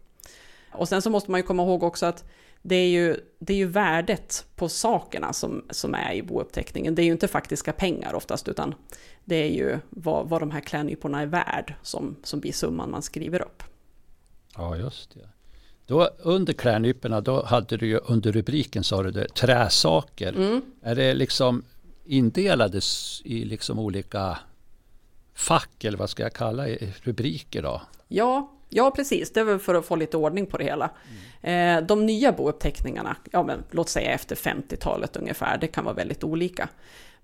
Och 0.72 0.90
sen 0.90 1.02
så 1.02 1.10
måste 1.10 1.32
man 1.32 1.40
ju 1.40 1.44
komma 1.44 1.64
ihåg 1.64 1.84
också 1.84 2.06
att 2.06 2.24
det 2.62 2.76
är 2.76 2.90
ju, 2.90 3.18
det 3.40 3.54
är 3.54 3.58
ju 3.58 3.68
värdet 3.68 4.46
på 4.56 4.70
sakerna 4.70 5.34
som, 5.34 5.66
som 5.70 5.96
är 5.96 6.14
i 6.14 6.22
bouppteckningen. 6.22 6.96
Det 6.96 7.02
är 7.02 7.06
ju 7.06 7.12
inte 7.12 7.28
faktiska 7.28 7.74
pengar 7.74 8.14
oftast, 8.14 8.48
utan 8.48 8.76
det 9.26 9.36
är 9.36 9.52
ju 9.52 9.80
vad, 9.90 10.30
vad 10.30 10.42
de 10.42 10.52
här 10.52 10.62
klädnyporna 10.62 11.22
är 11.22 11.26
värd 11.26 11.74
som, 11.82 12.16
som 12.24 12.40
blir 12.40 12.54
summan 12.54 12.92
man 12.92 13.02
skriver 13.02 13.42
upp. 13.42 13.64
Ja, 14.56 14.76
just 14.78 15.14
det. 15.14 15.30
Då, 15.86 16.10
under 16.20 16.54
klädnyporna, 16.54 17.22
då 17.22 17.46
hade 17.46 17.78
du 17.78 17.88
ju 17.88 17.98
under 17.98 18.32
rubriken 18.32 18.84
sa 18.84 19.04
du 19.04 19.12
det, 19.12 19.34
träsaker. 19.34 20.34
Mm. 20.34 20.62
Är 20.82 20.96
det 20.96 21.14
liksom 21.14 21.64
indelades 22.06 23.22
i 23.26 23.46
liksom 23.46 23.80
olika 23.80 24.40
fack 25.34 25.84
eller 25.84 25.98
vad 25.98 26.10
ska 26.10 26.24
jag 26.24 26.34
kalla 26.34 26.68
rubriker 27.02 27.62
då? 27.62 27.82
Ja, 28.08 28.52
Ja, 28.70 28.92
precis. 28.92 29.34
Det 29.34 29.40
är 29.40 29.44
väl 29.44 29.60
för 29.60 29.76
att 29.76 29.86
få 29.86 29.96
lite 29.96 30.18
ordning 30.18 30.46
på 30.46 30.58
det 30.58 30.64
hela. 30.64 30.90
Mm. 31.42 31.88
De 31.88 32.06
nya 32.06 32.32
bouppteckningarna, 32.32 33.16
ja 33.32 33.44
men 33.44 33.64
låt 33.72 33.90
säga 33.90 34.12
efter 34.12 34.36
50-talet 34.36 35.18
ungefär, 35.18 35.58
det 35.58 35.68
kan 35.68 35.86
vara 35.86 35.96
väldigt 35.96 36.24
olika. 36.24 36.70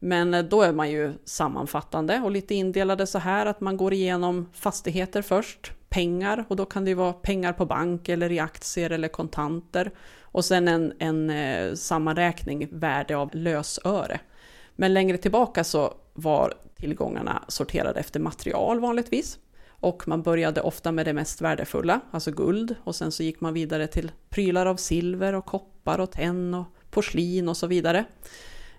Men 0.03 0.33
eh, 0.33 0.43
då 0.43 0.61
är 0.61 0.73
man 0.73 0.91
ju 0.91 1.13
sammanfattande 1.25 2.21
och 2.23 2.31
lite 2.31 2.55
indelade 2.55 3.07
så 3.07 3.19
här 3.19 3.45
att 3.45 3.61
man 3.61 3.77
går 3.77 3.93
igenom 3.93 4.49
fastigheter 4.53 5.21
först, 5.21 5.71
pengar 5.89 6.45
och 6.47 6.55
då 6.55 6.65
kan 6.65 6.83
det 6.83 6.89
ju 6.89 6.95
vara 6.95 7.13
pengar 7.13 7.53
på 7.53 7.65
bank 7.65 8.09
eller 8.09 8.31
i 8.31 8.39
aktier 8.39 8.89
eller 8.89 9.07
kontanter 9.07 9.91
och 10.21 10.45
sen 10.45 10.67
en, 10.67 10.93
en 10.99 11.29
eh, 11.29 11.73
sammanräkning 11.73 12.67
värde 12.71 13.17
av 13.17 13.29
lösöre. 13.35 14.19
Men 14.75 14.93
längre 14.93 15.17
tillbaka 15.17 15.63
så 15.63 15.93
var 16.13 16.53
tillgångarna 16.75 17.43
sorterade 17.47 17.99
efter 17.99 18.19
material 18.19 18.79
vanligtvis. 18.79 19.39
Och 19.83 20.07
man 20.07 20.21
började 20.21 20.61
ofta 20.61 20.91
med 20.91 21.05
det 21.05 21.13
mest 21.13 21.41
värdefulla, 21.41 21.99
alltså 22.11 22.31
guld, 22.31 22.75
och 22.83 22.95
sen 22.95 23.11
så 23.11 23.23
gick 23.23 23.41
man 23.41 23.53
vidare 23.53 23.87
till 23.87 24.11
prylar 24.29 24.65
av 24.65 24.75
silver 24.75 25.33
och 25.33 25.45
koppar 25.45 25.99
och 25.99 26.11
tenn 26.11 26.53
och 26.53 26.65
porslin 26.91 27.49
och 27.49 27.57
så 27.57 27.67
vidare. 27.67 28.05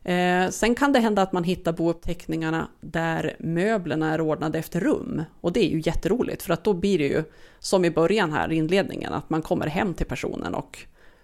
Eh, 0.02 0.48
sen 0.50 0.74
kan 0.74 0.92
det 0.92 0.98
hända 0.98 1.22
att 1.22 1.32
man 1.32 1.44
hittar 1.44 1.72
bouppteckningarna 1.72 2.68
där 2.80 3.36
möblerna 3.38 4.14
är 4.14 4.20
ordnade 4.20 4.58
efter 4.58 4.80
rum. 4.80 5.22
Och 5.40 5.52
det 5.52 5.60
är 5.64 5.70
ju 5.70 5.82
jätteroligt, 5.84 6.42
för 6.42 6.52
att 6.52 6.64
då 6.64 6.72
blir 6.72 6.98
det 6.98 7.06
ju 7.06 7.24
som 7.58 7.84
i 7.84 7.90
början 7.90 8.32
här, 8.32 8.52
i 8.52 8.56
inledningen, 8.56 9.12
att 9.12 9.30
man 9.30 9.42
kommer 9.42 9.66
hem 9.66 9.94
till 9.94 10.06
personen 10.06 10.54
och 10.54 10.78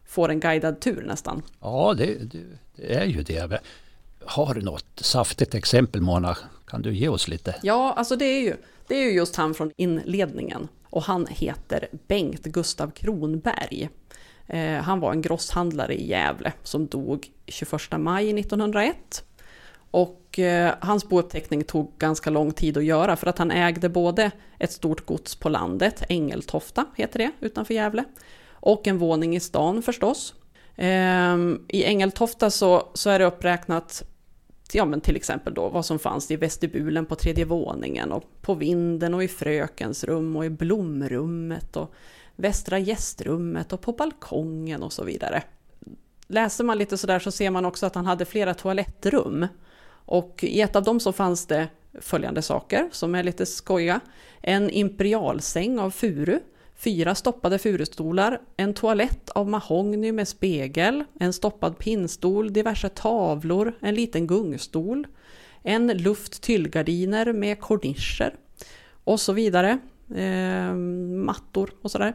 får 0.07 0.29
en 0.29 0.41
guidad 0.41 0.81
tur 0.81 1.05
nästan. 1.07 1.43
Ja, 1.61 1.95
det, 1.99 2.15
det, 2.33 2.39
det 2.77 2.95
är 2.95 3.07
ju 3.07 3.23
det. 3.23 3.61
Har 4.25 4.55
du 4.55 4.63
något 4.63 4.87
saftigt 4.97 5.55
exempel 5.55 6.01
Mona? 6.01 6.37
Kan 6.67 6.83
du 6.83 6.95
ge 6.95 7.09
oss 7.09 7.29
lite? 7.29 7.55
Ja, 7.63 7.93
alltså 7.97 8.17
det 8.17 8.25
är 8.25 8.41
ju, 8.41 8.57
det 8.91 8.97
är 8.97 9.05
ju 9.05 9.11
just 9.11 9.37
han 9.37 9.55
från 9.55 9.73
inledningen. 9.77 10.69
Och 10.85 11.03
han 11.03 11.27
heter 11.27 11.89
Bengt 12.09 12.43
Gustav 12.43 12.91
Kronberg. 12.91 13.89
Eh, 14.47 14.83
han 14.83 15.01
var 15.01 15.13
en 15.13 15.23
grosshandlare 15.23 15.95
i 15.95 16.09
Gävle 16.09 16.53
som 16.63 16.87
dog 16.87 17.31
21 17.47 17.81
maj 17.99 18.41
1901. 18.41 19.25
Och 19.91 20.39
eh, 20.39 20.75
hans 20.81 21.09
bouppteckning 21.09 21.65
tog 21.65 21.93
ganska 21.99 22.31
lång 22.31 22.53
tid 22.53 22.77
att 22.77 22.85
göra 22.85 23.17
för 23.17 23.27
att 23.27 23.39
han 23.39 23.51
ägde 23.51 23.89
både 23.89 24.31
ett 24.59 24.73
stort 24.73 25.07
gods 25.07 25.37
på 25.37 25.49
landet, 25.49 26.03
Ängeltofta 26.09 26.87
heter 26.97 27.19
det, 27.19 27.31
utanför 27.41 27.75
Gävle, 27.75 28.05
och 28.51 28.87
en 28.87 28.99
våning 28.99 29.37
i 29.37 29.41
stan 29.41 29.83
förstås. 29.83 30.35
Ehm, 30.77 31.65
I 31.69 31.85
Ängeltofta 31.85 32.51
så, 32.51 32.89
så 32.95 33.11
är 33.11 33.19
det 33.19 33.25
uppräknat 33.25 34.03
ja, 34.75 34.85
men 34.85 35.01
till 35.01 35.17
exempel 35.17 35.55
då 35.55 35.69
vad 35.69 35.87
som 35.87 35.99
fanns 35.99 36.31
i 36.31 36.37
vestibulen 36.37 37.07
på 37.07 37.15
tredje 37.15 37.45
våningen 37.45 38.13
och 38.13 38.25
på 38.41 38.55
vinden 38.55 39.15
och 39.15 39.25
i 39.25 39.29
frökens 39.29 40.05
rum 40.05 40.37
och 40.37 40.45
i 40.45 40.51
blomrummet 40.51 41.77
och 41.77 41.95
västra 42.37 42.79
gästrummet 42.79 43.73
och 43.73 43.81
på 43.81 43.93
balkongen 43.93 44.83
och 44.83 44.93
så 44.93 45.05
vidare. 45.05 45.43
Läser 46.27 46.65
man 46.65 46.79
lite 46.79 46.99
sådär 46.99 47.19
så 47.19 47.31
ser 47.31 47.51
man 47.51 47.65
också 47.65 47.87
att 47.87 47.95
han 47.95 48.07
hade 48.07 48.25
flera 48.25 48.55
toalettrum. 48.55 49.47
Och 50.05 50.45
i 50.45 50.61
ett 50.61 50.77
av 50.77 50.83
dem 50.83 51.01
så 51.01 51.13
fanns 51.13 51.47
det 51.47 51.69
följande 52.01 52.43
saker 52.43 52.89
som 52.93 53.15
är 53.15 53.23
lite 53.23 53.47
skojiga. 53.47 54.01
En 54.41 54.71
imperialsäng 54.71 55.79
av 55.79 55.91
furu, 55.91 56.41
fyra 56.85 57.15
stoppade 57.15 57.59
furustolar, 57.59 58.41
en 58.57 58.75
toalett 58.75 59.31
av 59.31 59.49
mahogny 59.49 60.13
med 60.13 60.29
spegel, 60.29 61.05
en 61.21 61.33
stoppad 61.33 61.79
pinnstol, 61.79 62.53
diverse 62.53 62.89
tavlor, 62.89 63.75
en 63.81 63.95
liten 63.95 64.27
gungstol, 64.27 65.07
en 65.63 65.87
luft 65.87 66.43
tyllgardiner 66.43 67.33
med 67.33 67.61
kornischer 67.61 68.35
och 69.05 69.21
så 69.21 69.33
vidare 69.33 69.79
eh, 70.15 70.75
mattor 71.25 71.71
och 71.83 71.91
sådär. 71.91 72.15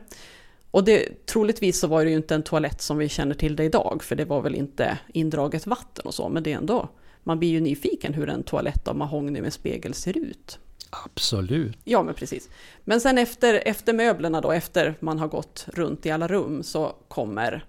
Och 0.72 0.84
det, 0.84 1.26
troligtvis 1.26 1.80
så 1.80 1.88
var 1.88 2.04
det 2.04 2.10
ju 2.10 2.18
inte 2.18 2.36
en 2.36 2.44
toalett 2.44 2.82
som 2.82 2.98
vi 2.98 3.10
känner 3.10 3.36
till 3.36 3.56
det 3.56 3.64
idag, 3.64 4.04
för 4.04 4.16
det 4.16 4.26
var 4.26 4.42
väl 4.42 4.56
inte 4.56 4.98
indraget 5.14 5.68
vatten 5.68 6.06
och 6.06 6.14
så, 6.14 6.30
men 6.30 6.44
det 6.44 6.54
är 6.54 6.58
ändå, 6.58 6.90
man 7.24 7.40
blir 7.40 7.50
ju 7.50 7.60
nyfiken 7.60 8.14
hur 8.14 8.30
en 8.30 8.44
toalett 8.44 8.88
av 8.88 8.96
mahogny 8.96 9.42
med 9.42 9.54
spegel 9.54 9.94
ser 9.94 10.18
ut. 10.18 10.60
Absolut. 10.90 11.78
Ja, 11.84 12.04
men 12.04 12.14
precis. 12.14 12.50
Men 12.84 13.02
sen 13.02 13.18
efter, 13.18 13.54
efter 13.66 13.94
möblerna 13.94 14.42
då, 14.42 14.52
efter 14.52 14.96
man 15.00 15.20
har 15.20 15.28
gått 15.28 15.66
runt 15.68 16.06
i 16.06 16.12
alla 16.12 16.28
rum, 16.28 16.64
så 16.64 16.96
kommer 17.08 17.66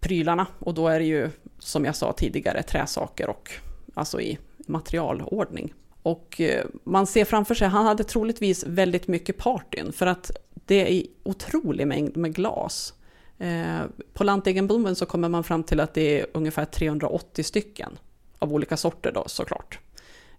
prylarna. 0.00 0.46
Och 0.58 0.74
då 0.74 0.88
är 0.88 0.98
det 0.98 1.04
ju, 1.04 1.30
som 1.58 1.84
jag 1.84 1.96
sa 1.96 2.12
tidigare, 2.12 2.62
träsaker 2.62 3.28
och 3.28 3.50
alltså 3.94 4.20
i 4.20 4.38
materialordning. 4.58 5.74
Och 6.02 6.40
eh, 6.40 6.64
man 6.84 7.06
ser 7.06 7.24
framför 7.24 7.54
sig, 7.54 7.68
han 7.68 7.86
hade 7.86 8.04
troligtvis 8.04 8.64
väldigt 8.66 9.08
mycket 9.08 9.38
partyn 9.38 9.92
för 9.92 10.06
att 10.06 10.30
det 10.66 10.98
är 10.98 11.06
otrolig 11.22 11.86
mängd 11.86 12.16
med 12.16 12.34
glas. 12.34 12.94
Eh, 13.38 13.80
på 14.12 14.24
lantegendomen 14.24 14.96
så 14.96 15.06
kommer 15.06 15.28
man 15.28 15.44
fram 15.44 15.62
till 15.62 15.80
att 15.80 15.94
det 15.94 16.20
är 16.20 16.26
ungefär 16.34 16.64
380 16.64 17.44
stycken 17.44 17.98
av 18.38 18.52
olika 18.52 18.76
sorter 18.76 19.12
då 19.12 19.24
såklart. 19.26 19.78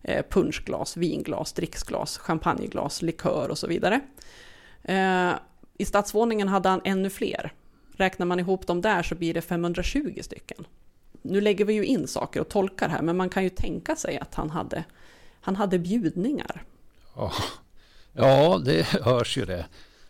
Eh, 0.08 0.26
punschglas, 0.30 0.98
vinglas, 0.98 1.54
dricksglas, 1.54 2.18
champagneglas, 2.18 3.02
likör 3.02 3.50
och 3.50 3.58
så 3.58 3.68
vidare. 3.68 4.02
I 5.78 5.86
stadsvåningen 5.86 6.48
hade 6.48 6.70
han 6.70 6.82
ännu 6.84 7.10
fler. 7.10 7.54
Räknar 7.98 8.26
man 8.26 8.40
ihop 8.40 8.68
dem 8.68 8.82
där 8.82 9.04
så 9.04 9.16
blir 9.16 9.34
det 9.34 9.42
520 9.42 10.20
stycken. 10.22 10.66
Nu 11.22 11.42
lägger 11.42 11.66
vi 11.66 11.74
ju 11.74 11.86
in 11.86 12.08
saker 12.08 12.42
och 12.42 12.50
tolkar 12.50 12.90
här, 12.90 13.02
men 13.02 13.18
man 13.18 13.30
kan 13.30 13.44
ju 13.44 13.50
tänka 13.50 13.96
sig 13.96 14.18
att 14.18 14.36
han 14.36 14.50
hade 14.50 14.84
han 15.46 15.56
hade 15.56 15.80
bjudningar. 15.80 16.64
Ja, 17.16 17.34
ja 18.14 18.62
det 18.66 18.88
hörs 19.04 19.38
ju 19.38 19.46
det. 19.46 19.66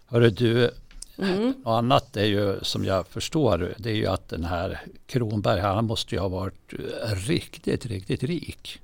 Hörru 0.06 0.30
du, 0.30 0.72
mm. 1.18 1.54
och 1.64 1.78
annat 1.78 2.18
är 2.18 2.26
ju 2.26 2.60
som 2.62 2.86
jag 2.86 3.08
förstår, 3.08 3.74
det 3.78 3.90
är 3.90 3.96
ju 3.96 4.08
att 4.08 4.30
den 4.30 4.44
här 4.44 4.82
Kronberg, 5.06 5.60
han 5.60 5.86
måste 5.86 6.16
ju 6.16 6.22
ha 6.22 6.28
varit 6.28 6.74
riktigt, 7.28 7.86
riktigt 7.86 8.24
rik. 8.24 8.82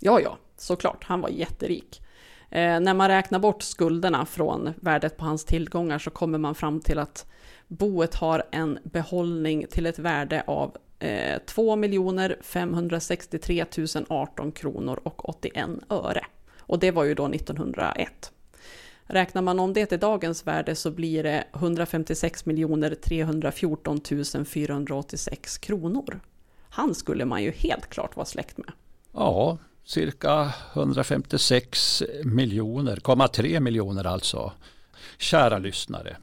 Ja, 0.00 0.20
ja, 0.20 0.38
såklart. 0.56 1.04
Han 1.04 1.20
var 1.20 1.28
jätterik. 1.28 2.02
Eh, 2.50 2.80
när 2.80 2.94
man 2.94 3.08
räknar 3.08 3.38
bort 3.38 3.62
skulderna 3.62 4.26
från 4.26 4.74
värdet 4.76 5.16
på 5.16 5.24
hans 5.24 5.44
tillgångar 5.44 5.98
så 5.98 6.10
kommer 6.10 6.38
man 6.38 6.54
fram 6.54 6.80
till 6.80 6.98
att 6.98 7.30
boet 7.68 8.14
har 8.14 8.42
en 8.50 8.78
behållning 8.84 9.66
till 9.70 9.86
ett 9.86 9.98
värde 9.98 10.44
av 10.46 10.76
eh, 10.98 11.38
2 11.46 11.78
563 12.42 13.64
018 14.08 14.52
kronor 14.52 15.00
och 15.02 15.28
81 15.28 15.68
öre. 15.90 16.24
Och 16.58 16.78
det 16.78 16.90
var 16.90 17.04
ju 17.04 17.14
då 17.14 17.26
1901. 17.26 18.32
Räknar 19.08 19.42
man 19.42 19.58
om 19.58 19.72
det 19.72 19.86
till 19.86 19.98
dagens 19.98 20.46
värde 20.46 20.74
så 20.74 20.90
blir 20.90 21.22
det 21.22 21.44
156 21.54 22.44
314 23.02 24.00
486 24.46 25.58
kronor. 25.58 26.20
Han 26.68 26.94
skulle 26.94 27.24
man 27.24 27.42
ju 27.42 27.50
helt 27.50 27.86
klart 27.86 28.16
vara 28.16 28.26
släkt 28.26 28.58
med. 28.58 28.72
Ja, 29.12 29.58
cirka 29.86 30.52
156 30.72 32.02
miljoner, 32.24 33.28
3 33.28 33.60
miljoner 33.60 34.04
alltså. 34.04 34.52
Kära 35.18 35.58
lyssnare, 35.58 36.16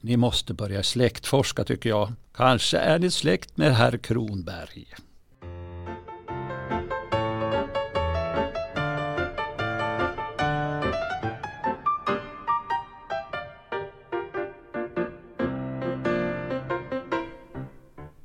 ni 0.00 0.16
måste 0.16 0.54
börja 0.54 0.82
släktforska 0.82 1.64
tycker 1.64 1.88
jag. 1.88 2.12
Kanske 2.34 2.78
är 2.78 2.98
ni 2.98 3.10
släkt 3.10 3.56
med 3.56 3.76
herr 3.76 3.96
Kronberg. 3.96 4.86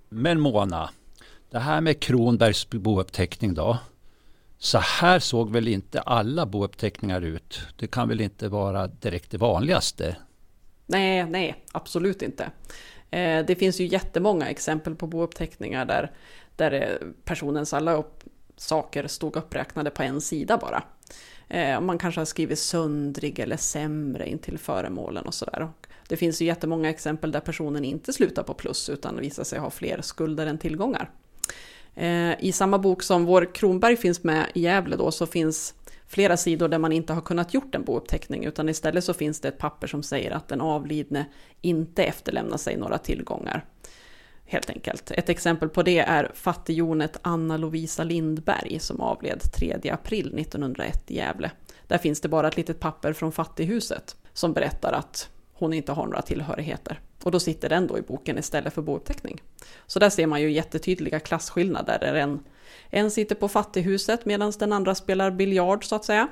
Men 0.09 0.39
Mona, 0.39 0.89
det 1.51 1.59
här 1.59 1.81
med 1.81 1.99
Kronbergs 1.99 2.69
bouppteckning 2.69 3.53
då. 3.53 3.77
Så 4.61 4.77
här 4.77 5.19
såg 5.19 5.51
väl 5.51 5.67
inte 5.67 6.01
alla 6.01 6.45
bouppteckningar 6.45 7.21
ut? 7.21 7.61
Det 7.75 7.87
kan 7.87 8.07
väl 8.07 8.21
inte 8.21 8.47
vara 8.47 8.87
direkt 8.87 9.31
det 9.31 9.37
vanligaste? 9.37 10.15
Nej, 10.85 11.25
nej, 11.25 11.63
absolut 11.71 12.21
inte. 12.21 12.43
Eh, 13.11 13.45
det 13.45 13.55
finns 13.59 13.79
ju 13.79 13.85
jättemånga 13.85 14.49
exempel 14.49 14.95
på 14.95 15.07
bouppteckningar 15.07 15.85
där, 15.85 16.11
där 16.55 16.71
eh, 16.71 17.07
personens 17.23 17.73
alla 17.73 17.93
upp, 17.93 18.23
saker 18.55 19.07
stod 19.07 19.35
uppräknade 19.35 19.89
på 19.89 20.03
en 20.03 20.21
sida 20.21 20.57
bara. 20.57 20.83
Eh, 21.47 21.81
man 21.81 21.97
kanske 21.97 22.21
har 22.21 22.25
skrivit 22.25 22.59
söndrig 22.59 23.39
eller 23.39 23.57
sämre 23.57 24.29
in 24.29 24.39
till 24.39 24.57
föremålen 24.57 25.25
och 25.25 25.33
sådär. 25.33 25.69
Det 26.07 26.17
finns 26.17 26.41
ju 26.41 26.45
jättemånga 26.45 26.89
exempel 26.89 27.31
där 27.31 27.39
personen 27.39 27.85
inte 27.85 28.13
slutar 28.13 28.43
på 28.43 28.53
plus 28.53 28.89
utan 28.89 29.19
visar 29.19 29.43
sig 29.43 29.59
ha 29.59 29.69
fler 29.69 30.01
skulder 30.01 30.47
än 30.47 30.57
tillgångar. 30.57 31.09
Eh, 31.99 32.35
I 32.39 32.51
samma 32.51 32.79
bok 32.79 33.03
som 33.03 33.25
vår 33.25 33.53
Kronberg 33.53 33.97
finns 33.97 34.23
med 34.23 34.45
i 34.53 34.61
Gävle 34.61 34.95
då 34.95 35.11
så 35.11 35.25
finns 35.25 35.73
flera 36.07 36.37
sidor 36.37 36.67
där 36.67 36.79
man 36.79 36.91
inte 36.91 37.13
har 37.13 37.21
kunnat 37.21 37.53
gjort 37.53 37.75
en 37.75 37.83
bouppteckning 37.83 38.45
utan 38.45 38.69
istället 38.69 39.03
så 39.03 39.13
finns 39.13 39.39
det 39.39 39.47
ett 39.47 39.57
papper 39.57 39.87
som 39.87 40.03
säger 40.03 40.31
att 40.31 40.47
den 40.47 40.61
avlidne 40.61 41.25
inte 41.61 42.03
efterlämnar 42.03 42.57
sig 42.57 42.77
några 42.77 42.97
tillgångar. 42.97 43.65
Helt 44.45 44.69
enkelt. 44.69 45.11
Ett 45.11 45.29
exempel 45.29 45.69
på 45.69 45.83
det 45.83 45.99
är 45.99 46.31
fattighjonet 46.33 47.17
Anna 47.21 47.57
Lovisa 47.57 48.03
Lindberg 48.03 48.79
som 48.79 49.01
avled 49.01 49.41
3 49.53 49.79
april 49.91 50.39
1901 50.39 51.11
i 51.11 51.15
Gävle. 51.15 51.51
Där 51.87 51.97
finns 51.97 52.21
det 52.21 52.29
bara 52.29 52.47
ett 52.47 52.57
litet 52.57 52.79
papper 52.79 53.13
från 53.13 53.31
fattighuset 53.31 54.15
som 54.33 54.53
berättar 54.53 54.93
att 54.93 55.29
hon 55.59 55.73
inte 55.73 55.91
har 55.91 56.05
några 56.05 56.21
tillhörigheter. 56.21 56.99
Och 57.23 57.31
då 57.31 57.39
sitter 57.39 57.69
den 57.69 57.87
då 57.87 57.97
i 57.97 58.01
boken 58.01 58.37
istället 58.37 58.73
för 58.73 58.81
bouppteckning. 58.81 59.41
Så 59.87 59.99
där 59.99 60.09
ser 60.09 60.27
man 60.27 60.41
ju 60.41 60.51
jättetydliga 60.51 61.19
klasskillnader. 61.19 61.99
Där 61.99 62.13
en, 62.13 62.39
en 62.89 63.11
sitter 63.11 63.35
på 63.35 63.47
fattighuset 63.47 64.25
medan 64.25 64.53
den 64.59 64.73
andra 64.73 64.95
spelar 64.95 65.31
biljard 65.31 65.85
så 65.85 65.95
att 65.95 66.05
säga. 66.05 66.27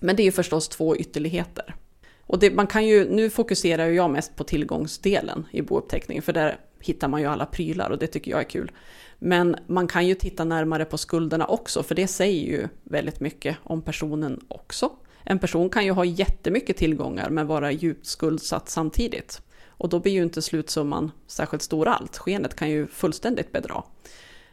Men 0.00 0.16
det 0.16 0.22
är 0.22 0.24
ju 0.24 0.32
förstås 0.32 0.68
två 0.68 0.96
ytterligheter. 0.96 1.74
Och 2.20 2.38
det, 2.38 2.50
man 2.50 2.66
kan 2.66 2.86
ju, 2.86 3.10
nu 3.10 3.30
fokuserar 3.30 3.86
jag 3.86 4.10
mest 4.10 4.36
på 4.36 4.44
tillgångsdelen 4.44 5.46
i 5.50 5.62
bouppteckningen, 5.62 6.22
för 6.22 6.32
där 6.32 6.60
hittar 6.80 7.08
man 7.08 7.20
ju 7.20 7.26
alla 7.26 7.46
prylar 7.46 7.90
och 7.90 7.98
det 7.98 8.06
tycker 8.06 8.30
jag 8.30 8.40
är 8.40 8.44
kul. 8.44 8.72
Men 9.18 9.56
man 9.66 9.88
kan 9.88 10.06
ju 10.06 10.14
titta 10.14 10.44
närmare 10.44 10.84
på 10.84 10.98
skulderna 10.98 11.46
också, 11.46 11.82
för 11.82 11.94
det 11.94 12.06
säger 12.06 12.46
ju 12.46 12.68
väldigt 12.82 13.20
mycket 13.20 13.56
om 13.62 13.82
personen 13.82 14.44
också. 14.48 14.92
En 15.28 15.38
person 15.38 15.70
kan 15.70 15.84
ju 15.84 15.90
ha 15.90 16.04
jättemycket 16.04 16.76
tillgångar 16.76 17.30
men 17.30 17.46
vara 17.46 17.72
djupt 17.72 18.06
skuldsatt 18.06 18.68
samtidigt. 18.68 19.42
Och 19.68 19.88
då 19.88 20.00
blir 20.00 20.12
ju 20.12 20.22
inte 20.22 20.42
slutsumman 20.42 21.10
särskilt 21.26 21.62
stor 21.62 21.88
allt. 21.88 22.16
Skenet 22.16 22.56
kan 22.56 22.70
ju 22.70 22.86
fullständigt 22.86 23.52
bedra. 23.52 23.82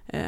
Eh, 0.08 0.24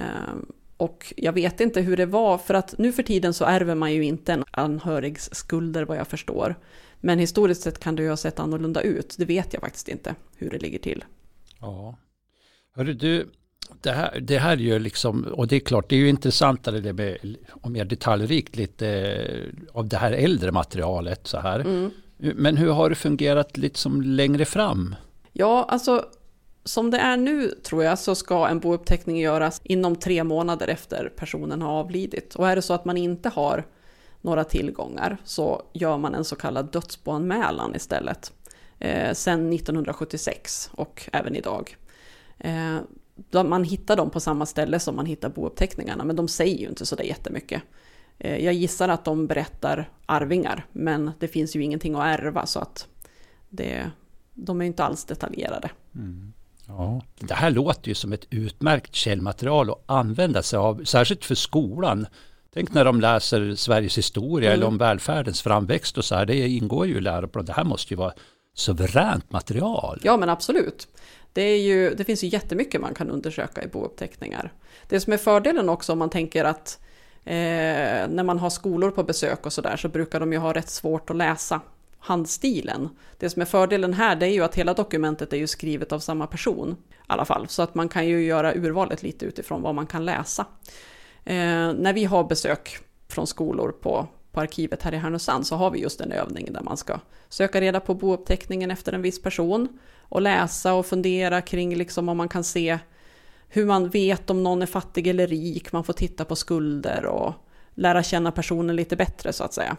och 0.78 1.14
jag 1.18 1.34
vet 1.34 1.62
inte 1.62 1.82
hur 1.82 1.98
det 1.98 2.06
var, 2.06 2.38
för 2.38 2.54
att 2.54 2.78
nu 2.78 2.92
för 2.92 3.04
tiden 3.04 3.34
så 3.34 3.46
ärver 3.46 3.75
man 3.75 3.94
ju 3.94 4.04
inte 4.04 4.34
en 4.34 4.44
anhörigs 4.52 5.30
skulder 5.36 5.86
vad 5.86 5.98
jag 5.98 6.08
förstår. 6.08 6.56
Men 7.00 7.20
historiskt 7.20 7.62
sett 7.62 7.80
kan 7.80 7.96
det 7.96 8.04
ju 8.04 8.10
ha 8.10 8.18
sett 8.18 8.40
annorlunda 8.40 8.82
ut. 8.82 9.16
Det 9.18 9.25
vet 9.25 9.54
jag 9.54 9.62
faktiskt 9.62 9.88
inte 9.88 10.16
hur 10.38 10.50
det 10.50 10.58
ligger 10.58 10.80
till. 10.80 11.04
Ja. 11.60 11.98
Hörru 12.75 12.94
du, 12.94 13.30
det 13.81 13.91
här, 13.91 14.19
det 14.19 14.38
här 14.38 14.51
är 14.51 14.57
ju 14.57 14.79
liksom, 14.79 15.24
och 15.24 15.48
det 15.48 15.55
är 15.55 15.60
klart, 15.60 15.89
det 15.89 15.95
är 15.95 16.00
ju 16.00 16.10
intressantare 16.10 16.79
det 16.79 16.93
med, 16.93 17.17
och 17.50 17.72
mer 17.72 17.86
detaljrikt 17.86 18.55
lite 18.55 18.88
eh, 18.88 19.77
av 19.77 19.88
det 19.88 19.98
här 19.98 20.12
äldre 20.12 20.51
materialet 20.51 21.27
så 21.27 21.39
här. 21.39 21.60
Mm. 21.60 21.91
Men 22.17 22.57
hur 22.57 22.72
har 22.72 22.89
det 22.89 22.95
fungerat 22.95 23.57
lite 23.57 23.79
som 23.79 24.01
längre 24.01 24.45
fram? 24.45 24.95
Ja, 25.34 25.65
alltså 25.69 26.05
som 26.63 26.91
det 26.91 26.98
är 26.98 27.17
nu 27.17 27.48
tror 27.48 27.84
jag 27.84 28.00
så 28.00 28.15
ska 28.15 28.48
en 28.48 28.60
bouppteckning 28.60 29.19
göras 29.19 29.62
inom 29.63 29.95
tre 29.95 30.24
månader 30.24 30.67
efter 30.67 31.13
personen 31.15 31.62
har 31.62 31.72
avlidit. 31.72 32.36
Och 32.36 32.50
är 32.50 32.55
det 32.55 32.62
så 32.62 32.74
att 32.74 32.86
man 32.86 32.98
inte 32.98 33.29
har 33.29 33.63
några 34.22 34.43
tillgångar 34.43 35.17
så 35.24 35.62
gör 35.74 35.98
man 35.98 36.15
en 36.15 36.25
så 36.25 36.36
kallad 36.36 36.72
dödsboanmälan 36.72 37.75
istället. 37.75 38.34
Eh, 38.79 39.13
sen 39.13 39.53
1976 39.53 40.69
och 40.74 41.10
även 41.13 41.36
idag. 41.36 41.77
Eh, 42.38 42.77
man 43.31 43.63
hittar 43.63 43.95
dem 43.95 44.10
på 44.10 44.19
samma 44.19 44.45
ställe 44.45 44.79
som 44.79 44.95
man 44.95 45.05
hittar 45.05 45.29
bouppteckningarna, 45.29 46.03
men 46.03 46.15
de 46.15 46.27
säger 46.27 46.57
ju 46.57 46.67
inte 46.67 46.86
så 46.86 46.95
där 46.95 47.03
jättemycket. 47.03 47.62
Eh, 48.17 48.45
jag 48.45 48.53
gissar 48.53 48.89
att 48.89 49.05
de 49.05 49.27
berättar 49.27 49.89
arvingar, 50.05 50.65
men 50.72 51.12
det 51.19 51.27
finns 51.27 51.55
ju 51.55 51.63
ingenting 51.63 51.95
att 51.95 52.05
ärva 52.05 52.45
så 52.45 52.60
att 52.60 52.88
det, 53.50 53.91
de 54.34 54.62
är 54.62 54.65
inte 54.65 54.84
alls 54.84 55.05
detaljerade. 55.05 55.69
Mm. 55.95 56.34
Ja, 56.67 57.01
det 57.19 57.34
här 57.34 57.51
låter 57.51 57.89
ju 57.89 57.95
som 57.95 58.13
ett 58.13 58.25
utmärkt 58.29 58.95
källmaterial 58.95 59.69
att 59.69 59.84
använda 59.86 60.43
sig 60.43 60.57
av, 60.57 60.84
särskilt 60.84 61.25
för 61.25 61.36
skolan. 61.36 62.07
Tänk 62.53 62.74
när 62.74 62.86
de 62.86 63.01
läser 63.01 63.55
Sveriges 63.55 63.98
historia 63.98 64.50
mm. 64.50 64.60
eller 64.60 64.67
om 64.67 64.77
välfärdens 64.77 65.41
framväxt 65.41 65.98
och 65.98 66.05
så 66.05 66.15
här, 66.15 66.25
det 66.25 66.48
ingår 66.48 66.88
ju 66.88 66.98
i 66.98 67.01
läroplanen. 67.01 67.45
Det 67.45 67.53
här 67.53 67.63
måste 67.63 67.93
ju 67.93 67.98
vara 67.98 68.13
suveränt 68.55 69.31
material. 69.31 70.00
Ja, 70.03 70.18
men 70.18 70.29
absolut. 70.29 70.87
Det, 71.35 71.41
är 71.41 71.59
ju, 71.59 71.95
det 71.95 72.03
finns 72.03 72.24
ju 72.24 72.27
jättemycket 72.27 72.81
man 72.81 72.93
kan 72.93 73.09
undersöka 73.09 73.63
i 73.63 73.67
bouppteckningar. 73.67 74.53
Det 74.87 75.00
som 75.00 75.13
är 75.13 75.17
fördelen 75.17 75.69
också 75.69 75.93
om 75.93 76.00
man 76.00 76.09
tänker 76.09 76.45
att 76.45 76.79
eh, 77.24 78.07
när 78.09 78.24
man 78.24 78.39
har 78.39 78.50
skolor 78.50 78.91
på 78.91 79.03
besök 79.03 79.45
och 79.45 79.53
sådär 79.53 79.77
så 79.77 79.89
brukar 79.89 80.19
de 80.19 80.33
ju 80.33 80.39
ha 80.39 80.53
rätt 80.53 80.69
svårt 80.69 81.09
att 81.09 81.15
läsa 81.15 81.61
handstilen. 82.00 82.89
Det 83.17 83.29
som 83.29 83.41
är 83.41 83.45
fördelen 83.45 83.93
här 83.93 84.15
det 84.15 84.25
är 84.25 84.29
ju 84.29 84.43
att 84.43 84.55
hela 84.55 84.74
dokumentet 84.74 85.33
är 85.33 85.37
ju 85.37 85.48
skrivet 85.48 85.91
av 85.91 86.00
samma 86.00 86.27
person. 86.27 86.75
I 86.89 86.95
alla 87.07 87.25
fall, 87.25 87.48
så 87.48 87.61
att 87.61 87.75
man 87.75 87.89
kan 87.89 88.07
ju 88.07 88.25
göra 88.25 88.53
urvalet 88.53 89.03
lite 89.03 89.25
utifrån 89.25 89.61
vad 89.61 89.75
man 89.75 89.87
kan 89.87 90.05
läsa. 90.05 90.45
Eh, 91.24 91.74
när 91.74 91.93
vi 91.93 92.05
har 92.05 92.24
besök 92.24 92.77
från 93.07 93.27
skolor 93.27 93.71
på, 93.81 94.07
på 94.31 94.41
arkivet 94.41 94.83
här 94.83 94.93
i 94.93 94.98
Härnösand 94.98 95.48
så 95.48 95.55
har 95.55 95.71
vi 95.71 95.79
just 95.79 96.01
en 96.01 96.11
övning 96.11 96.53
där 96.53 96.61
man 96.61 96.77
ska 96.77 97.00
söka 97.29 97.61
reda 97.61 97.79
på 97.79 97.93
bouppteckningen 97.93 98.71
efter 98.71 98.93
en 98.93 99.01
viss 99.01 99.21
person 99.21 99.79
och 100.09 100.22
läsa 100.22 100.74
och 100.74 100.85
fundera 100.85 101.41
kring 101.41 101.75
liksom 101.75 102.09
om 102.09 102.18
man 102.18 102.29
kan 102.29 102.44
se 102.44 102.79
hur 103.48 103.65
man 103.65 103.89
vet 103.89 104.29
om 104.29 104.44
någon 104.44 104.61
är 104.61 104.65
fattig 104.65 105.07
eller 105.07 105.27
rik, 105.27 105.72
man 105.72 105.83
får 105.83 105.94
titta 105.94 106.25
på 106.25 106.35
skulder 106.35 107.05
och 107.05 107.33
lära 107.74 108.03
känna 108.03 108.31
personen 108.31 108.75
lite 108.75 108.96
bättre 108.96 109.33
så 109.33 109.44
att 109.44 109.53
säga. 109.53 109.77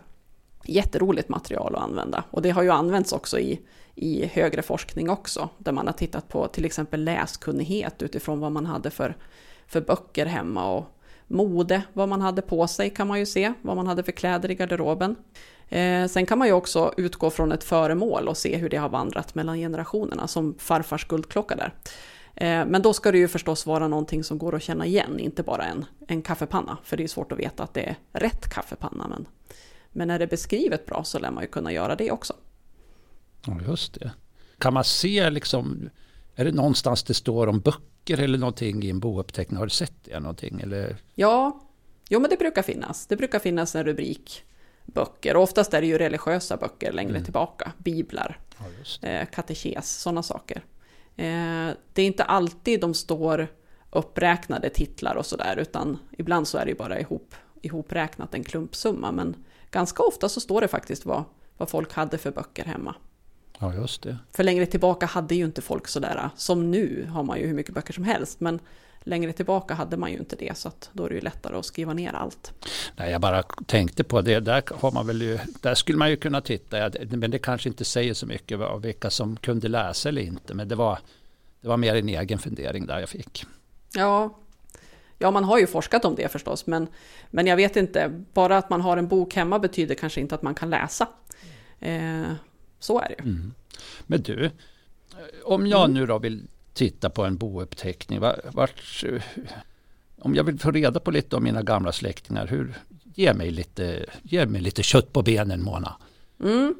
Jätteroligt 0.64 1.28
material 1.28 1.74
att 1.76 1.82
använda 1.82 2.24
och 2.30 2.42
det 2.42 2.50
har 2.50 2.62
ju 2.62 2.70
använts 2.70 3.12
också 3.12 3.38
i, 3.38 3.60
i 3.94 4.26
högre 4.26 4.62
forskning 4.62 5.10
också, 5.10 5.48
där 5.58 5.72
man 5.72 5.86
har 5.86 5.94
tittat 5.94 6.28
på 6.28 6.48
till 6.48 6.64
exempel 6.64 7.04
läskunnighet 7.04 8.02
utifrån 8.02 8.40
vad 8.40 8.52
man 8.52 8.66
hade 8.66 8.90
för, 8.90 9.16
för 9.66 9.80
böcker 9.80 10.26
hemma 10.26 10.72
och 10.72 10.95
mode, 11.26 11.82
vad 11.92 12.08
man 12.08 12.20
hade 12.20 12.42
på 12.42 12.66
sig 12.66 12.90
kan 12.90 13.06
man 13.06 13.18
ju 13.18 13.26
se, 13.26 13.52
vad 13.62 13.76
man 13.76 13.86
hade 13.86 14.02
för 14.02 14.12
kläder 14.12 14.50
i 14.50 14.54
garderoben. 14.54 15.16
Eh, 15.68 16.06
sen 16.06 16.26
kan 16.26 16.38
man 16.38 16.48
ju 16.48 16.54
också 16.54 16.94
utgå 16.96 17.30
från 17.30 17.52
ett 17.52 17.64
föremål 17.64 18.28
och 18.28 18.36
se 18.36 18.56
hur 18.56 18.68
det 18.68 18.76
har 18.76 18.88
vandrat 18.88 19.34
mellan 19.34 19.58
generationerna, 19.58 20.28
som 20.28 20.54
farfars 20.58 21.08
guldklocka 21.08 21.56
där. 21.56 21.74
Eh, 22.34 22.66
men 22.66 22.82
då 22.82 22.92
ska 22.92 23.12
det 23.12 23.18
ju 23.18 23.28
förstås 23.28 23.66
vara 23.66 23.88
någonting 23.88 24.24
som 24.24 24.38
går 24.38 24.54
att 24.54 24.62
känna 24.62 24.86
igen, 24.86 25.18
inte 25.20 25.42
bara 25.42 25.64
en, 25.64 25.84
en 26.08 26.22
kaffepanna, 26.22 26.78
för 26.84 26.96
det 26.96 27.04
är 27.04 27.08
svårt 27.08 27.32
att 27.32 27.38
veta 27.38 27.62
att 27.62 27.74
det 27.74 27.96
är 28.12 28.20
rätt 28.20 28.48
kaffepanna. 28.48 29.08
Men, 29.08 29.26
men 29.92 30.10
är 30.10 30.18
det 30.18 30.26
beskrivet 30.26 30.86
bra 30.86 31.04
så 31.04 31.18
lär 31.18 31.30
man 31.30 31.42
ju 31.42 31.48
kunna 31.48 31.72
göra 31.72 31.96
det 31.96 32.10
också. 32.10 32.34
Ja, 33.46 33.58
just 33.68 34.00
det. 34.00 34.10
Kan 34.58 34.74
man 34.74 34.84
se 34.84 35.30
liksom, 35.30 35.90
är 36.34 36.44
det 36.44 36.52
någonstans 36.52 37.02
det 37.02 37.14
står 37.14 37.46
om 37.46 37.60
böcker 37.60 37.95
eller 38.10 38.38
någonting 38.38 38.82
i 38.82 38.90
en 38.90 39.00
bouppteckning? 39.00 39.58
Har 39.58 39.66
du 39.66 39.70
sett 39.70 40.04
det 40.04 40.20
någonting? 40.20 40.60
Eller? 40.60 40.96
Ja, 41.14 41.60
jo 42.08 42.20
men 42.20 42.30
det 42.30 42.36
brukar 42.36 42.62
finnas. 42.62 43.06
Det 43.06 43.16
brukar 43.16 43.38
finnas 43.38 43.74
en 43.74 43.84
rubrik 43.84 44.44
böcker. 44.86 45.36
Och 45.36 45.42
oftast 45.42 45.74
är 45.74 45.80
det 45.80 45.86
ju 45.86 45.98
religiösa 45.98 46.56
böcker 46.56 46.92
längre 46.92 47.10
mm. 47.10 47.24
tillbaka. 47.24 47.72
Biblar, 47.78 48.40
ja, 49.00 49.08
eh, 49.08 49.26
katekes, 49.26 50.00
sådana 50.00 50.22
saker. 50.22 50.64
Eh, 51.16 51.70
det 51.92 52.02
är 52.02 52.06
inte 52.06 52.24
alltid 52.24 52.80
de 52.80 52.94
står 52.94 53.48
uppräknade 53.90 54.68
titlar 54.68 55.14
och 55.14 55.26
sådär, 55.26 55.56
utan 55.56 55.98
ibland 56.18 56.48
så 56.48 56.58
är 56.58 56.64
det 56.64 56.70
ju 56.70 56.76
bara 56.76 57.00
ihop, 57.00 57.34
ihopräknat 57.62 58.34
en 58.34 58.44
klumpsumma. 58.44 59.12
Men 59.12 59.44
ganska 59.70 60.02
ofta 60.02 60.28
så 60.28 60.40
står 60.40 60.60
det 60.60 60.68
faktiskt 60.68 61.06
vad, 61.06 61.24
vad 61.56 61.68
folk 61.68 61.92
hade 61.92 62.18
för 62.18 62.30
böcker 62.30 62.64
hemma. 62.64 62.94
Ja, 63.58 63.74
just 63.74 64.02
det. 64.02 64.18
För 64.32 64.44
längre 64.44 64.66
tillbaka 64.66 65.06
hade 65.06 65.34
ju 65.34 65.44
inte 65.44 65.62
folk 65.62 65.88
sådär, 65.88 66.30
som 66.36 66.70
nu 66.70 67.06
har 67.10 67.22
man 67.22 67.38
ju 67.38 67.46
hur 67.46 67.54
mycket 67.54 67.74
böcker 67.74 67.92
som 67.92 68.04
helst, 68.04 68.40
men 68.40 68.60
längre 69.00 69.32
tillbaka 69.32 69.74
hade 69.74 69.96
man 69.96 70.12
ju 70.12 70.18
inte 70.18 70.36
det, 70.36 70.58
så 70.58 70.70
då 70.92 71.04
är 71.04 71.08
det 71.08 71.14
ju 71.14 71.20
lättare 71.20 71.56
att 71.56 71.66
skriva 71.66 71.92
ner 71.92 72.12
allt. 72.12 72.52
Nej, 72.96 73.12
jag 73.12 73.20
bara 73.20 73.42
tänkte 73.42 74.04
på 74.04 74.20
det, 74.20 74.40
där, 74.40 74.62
har 74.74 74.92
man 74.92 75.06
väl 75.06 75.22
ju, 75.22 75.38
där 75.60 75.74
skulle 75.74 75.98
man 75.98 76.10
ju 76.10 76.16
kunna 76.16 76.40
titta, 76.40 76.90
men 77.10 77.30
det 77.30 77.38
kanske 77.38 77.68
inte 77.68 77.84
säger 77.84 78.14
så 78.14 78.26
mycket 78.26 78.60
av 78.60 78.82
vilka 78.82 79.10
som 79.10 79.36
kunde 79.36 79.68
läsa 79.68 80.08
eller 80.08 80.22
inte, 80.22 80.54
men 80.54 80.68
det 80.68 80.74
var, 80.74 80.98
det 81.60 81.68
var 81.68 81.76
mer 81.76 81.94
en 81.94 82.08
egen 82.08 82.38
fundering 82.38 82.86
där 82.86 82.98
jag 82.98 83.08
fick. 83.08 83.44
Ja, 83.94 84.38
Ja, 85.18 85.30
man 85.30 85.44
har 85.44 85.58
ju 85.58 85.66
forskat 85.66 86.04
om 86.04 86.14
det 86.14 86.32
förstås, 86.32 86.66
men, 86.66 86.88
men 87.30 87.46
jag 87.46 87.56
vet 87.56 87.76
inte, 87.76 88.24
bara 88.32 88.58
att 88.58 88.70
man 88.70 88.80
har 88.80 88.96
en 88.96 89.08
bok 89.08 89.34
hemma 89.34 89.58
betyder 89.58 89.94
kanske 89.94 90.20
inte 90.20 90.34
att 90.34 90.42
man 90.42 90.54
kan 90.54 90.70
läsa. 90.70 91.08
Eh, 91.80 92.32
så 92.78 93.00
är 93.00 93.08
det 93.08 93.14
ju. 93.18 93.30
Mm. 93.30 93.54
Men 94.06 94.22
du, 94.22 94.50
om 95.44 95.66
jag 95.66 95.90
nu 95.90 96.06
då 96.06 96.18
vill 96.18 96.42
titta 96.74 97.10
på 97.10 97.24
en 97.24 97.36
bouppteckning, 97.36 98.20
vart, 98.52 99.04
om 100.18 100.34
jag 100.34 100.44
vill 100.44 100.58
få 100.58 100.70
reda 100.70 101.00
på 101.00 101.10
lite 101.10 101.36
om 101.36 101.44
mina 101.44 101.62
gamla 101.62 101.92
släktingar, 101.92 102.46
hur, 102.46 102.74
ge, 103.14 103.34
mig 103.34 103.50
lite, 103.50 104.06
ge 104.22 104.46
mig 104.46 104.60
lite 104.60 104.82
kött 104.82 105.12
på 105.12 105.22
benen 105.22 105.62
Mona. 105.62 105.96
Mm. 106.40 106.74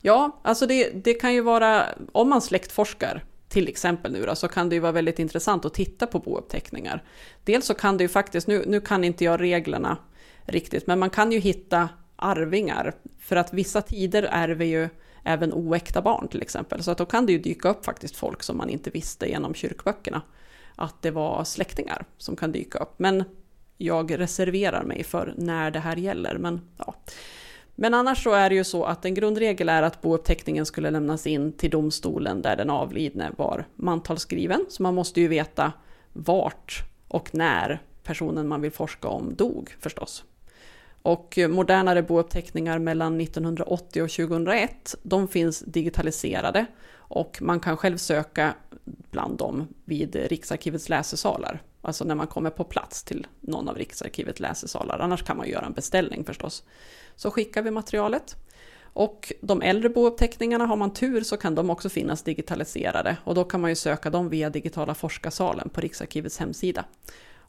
Ja, 0.00 0.40
alltså 0.42 0.66
det, 0.66 0.90
det 1.04 1.14
kan 1.14 1.34
ju 1.34 1.40
vara, 1.40 1.86
om 2.12 2.28
man 2.28 2.42
släktforskar, 2.42 3.24
till 3.48 3.68
exempel 3.68 4.12
nu 4.12 4.26
då, 4.26 4.34
så 4.34 4.48
kan 4.48 4.68
det 4.68 4.74
ju 4.74 4.80
vara 4.80 4.92
väldigt 4.92 5.18
intressant 5.18 5.64
att 5.64 5.74
titta 5.74 6.06
på 6.06 6.18
bouppteckningar. 6.18 7.02
Dels 7.44 7.66
så 7.66 7.74
kan 7.74 7.96
det 7.96 8.04
ju 8.04 8.08
faktiskt, 8.08 8.46
nu, 8.46 8.64
nu 8.66 8.80
kan 8.80 9.04
inte 9.04 9.24
jag 9.24 9.40
reglerna 9.40 9.96
riktigt, 10.46 10.86
men 10.86 10.98
man 10.98 11.10
kan 11.10 11.32
ju 11.32 11.38
hitta 11.38 11.88
arvingar. 12.16 12.94
För 13.18 13.36
att 13.36 13.52
vissa 13.52 13.82
tider 13.82 14.22
ärver 14.22 14.64
ju 14.64 14.88
även 15.24 15.52
oäkta 15.52 16.02
barn 16.02 16.28
till 16.28 16.42
exempel. 16.42 16.82
Så 16.82 16.90
att 16.90 16.98
då 16.98 17.06
kan 17.06 17.26
det 17.26 17.32
ju 17.32 17.38
dyka 17.38 17.68
upp 17.68 17.84
faktiskt 17.84 18.16
folk 18.16 18.42
som 18.42 18.56
man 18.56 18.70
inte 18.70 18.90
visste 18.90 19.26
genom 19.26 19.54
kyrkböckerna 19.54 20.22
att 20.76 21.02
det 21.02 21.10
var 21.10 21.44
släktingar 21.44 22.04
som 22.18 22.36
kan 22.36 22.52
dyka 22.52 22.78
upp. 22.78 22.94
Men 22.96 23.24
jag 23.78 24.18
reserverar 24.18 24.82
mig 24.82 25.04
för 25.04 25.34
när 25.36 25.70
det 25.70 25.78
här 25.78 25.96
gäller. 25.96 26.38
Men, 26.38 26.60
ja. 26.76 26.94
men 27.74 27.94
annars 27.94 28.22
så 28.24 28.32
är 28.32 28.50
det 28.50 28.56
ju 28.56 28.64
så 28.64 28.84
att 28.84 29.04
en 29.04 29.14
grundregel 29.14 29.68
är 29.68 29.82
att 29.82 30.02
bouppteckningen 30.02 30.66
skulle 30.66 30.90
lämnas 30.90 31.26
in 31.26 31.52
till 31.52 31.70
domstolen 31.70 32.42
där 32.42 32.56
den 32.56 32.70
avlidne 32.70 33.30
var 33.36 33.64
mantalsskriven. 33.74 34.66
Så 34.68 34.82
man 34.82 34.94
måste 34.94 35.20
ju 35.20 35.28
veta 35.28 35.72
vart 36.12 36.82
och 37.08 37.34
när 37.34 37.82
personen 38.02 38.48
man 38.48 38.60
vill 38.60 38.72
forska 38.72 39.08
om 39.08 39.34
dog 39.34 39.76
förstås. 39.80 40.24
Och 41.04 41.38
modernare 41.48 42.02
bouppteckningar 42.02 42.78
mellan 42.78 43.20
1980 43.20 44.02
och 44.02 44.10
2001, 44.10 44.94
de 45.02 45.28
finns 45.28 45.60
digitaliserade 45.60 46.66
och 46.94 47.38
man 47.42 47.60
kan 47.60 47.76
själv 47.76 47.96
söka 47.96 48.54
bland 48.84 49.38
dem 49.38 49.68
vid 49.84 50.16
Riksarkivets 50.16 50.88
läsesalar. 50.88 51.62
Alltså 51.82 52.04
när 52.04 52.14
man 52.14 52.26
kommer 52.26 52.50
på 52.50 52.64
plats 52.64 53.04
till 53.04 53.26
någon 53.40 53.68
av 53.68 53.76
Riksarkivets 53.76 54.40
läsesalar. 54.40 54.98
Annars 54.98 55.22
kan 55.22 55.36
man 55.36 55.48
göra 55.48 55.66
en 55.66 55.72
beställning 55.72 56.24
förstås. 56.24 56.64
Så 57.16 57.30
skickar 57.30 57.62
vi 57.62 57.70
materialet. 57.70 58.36
Och 58.82 59.32
de 59.40 59.62
äldre 59.62 59.88
bouppteckningarna, 59.88 60.66
har 60.66 60.76
man 60.76 60.92
tur 60.92 61.20
så 61.20 61.36
kan 61.36 61.54
de 61.54 61.70
också 61.70 61.88
finnas 61.88 62.22
digitaliserade. 62.22 63.16
Och 63.24 63.34
då 63.34 63.44
kan 63.44 63.60
man 63.60 63.70
ju 63.70 63.76
söka 63.76 64.10
dem 64.10 64.28
via 64.28 64.50
digitala 64.50 64.94
forskarsalen 64.94 65.68
på 65.68 65.80
Riksarkivets 65.80 66.38
hemsida. 66.38 66.84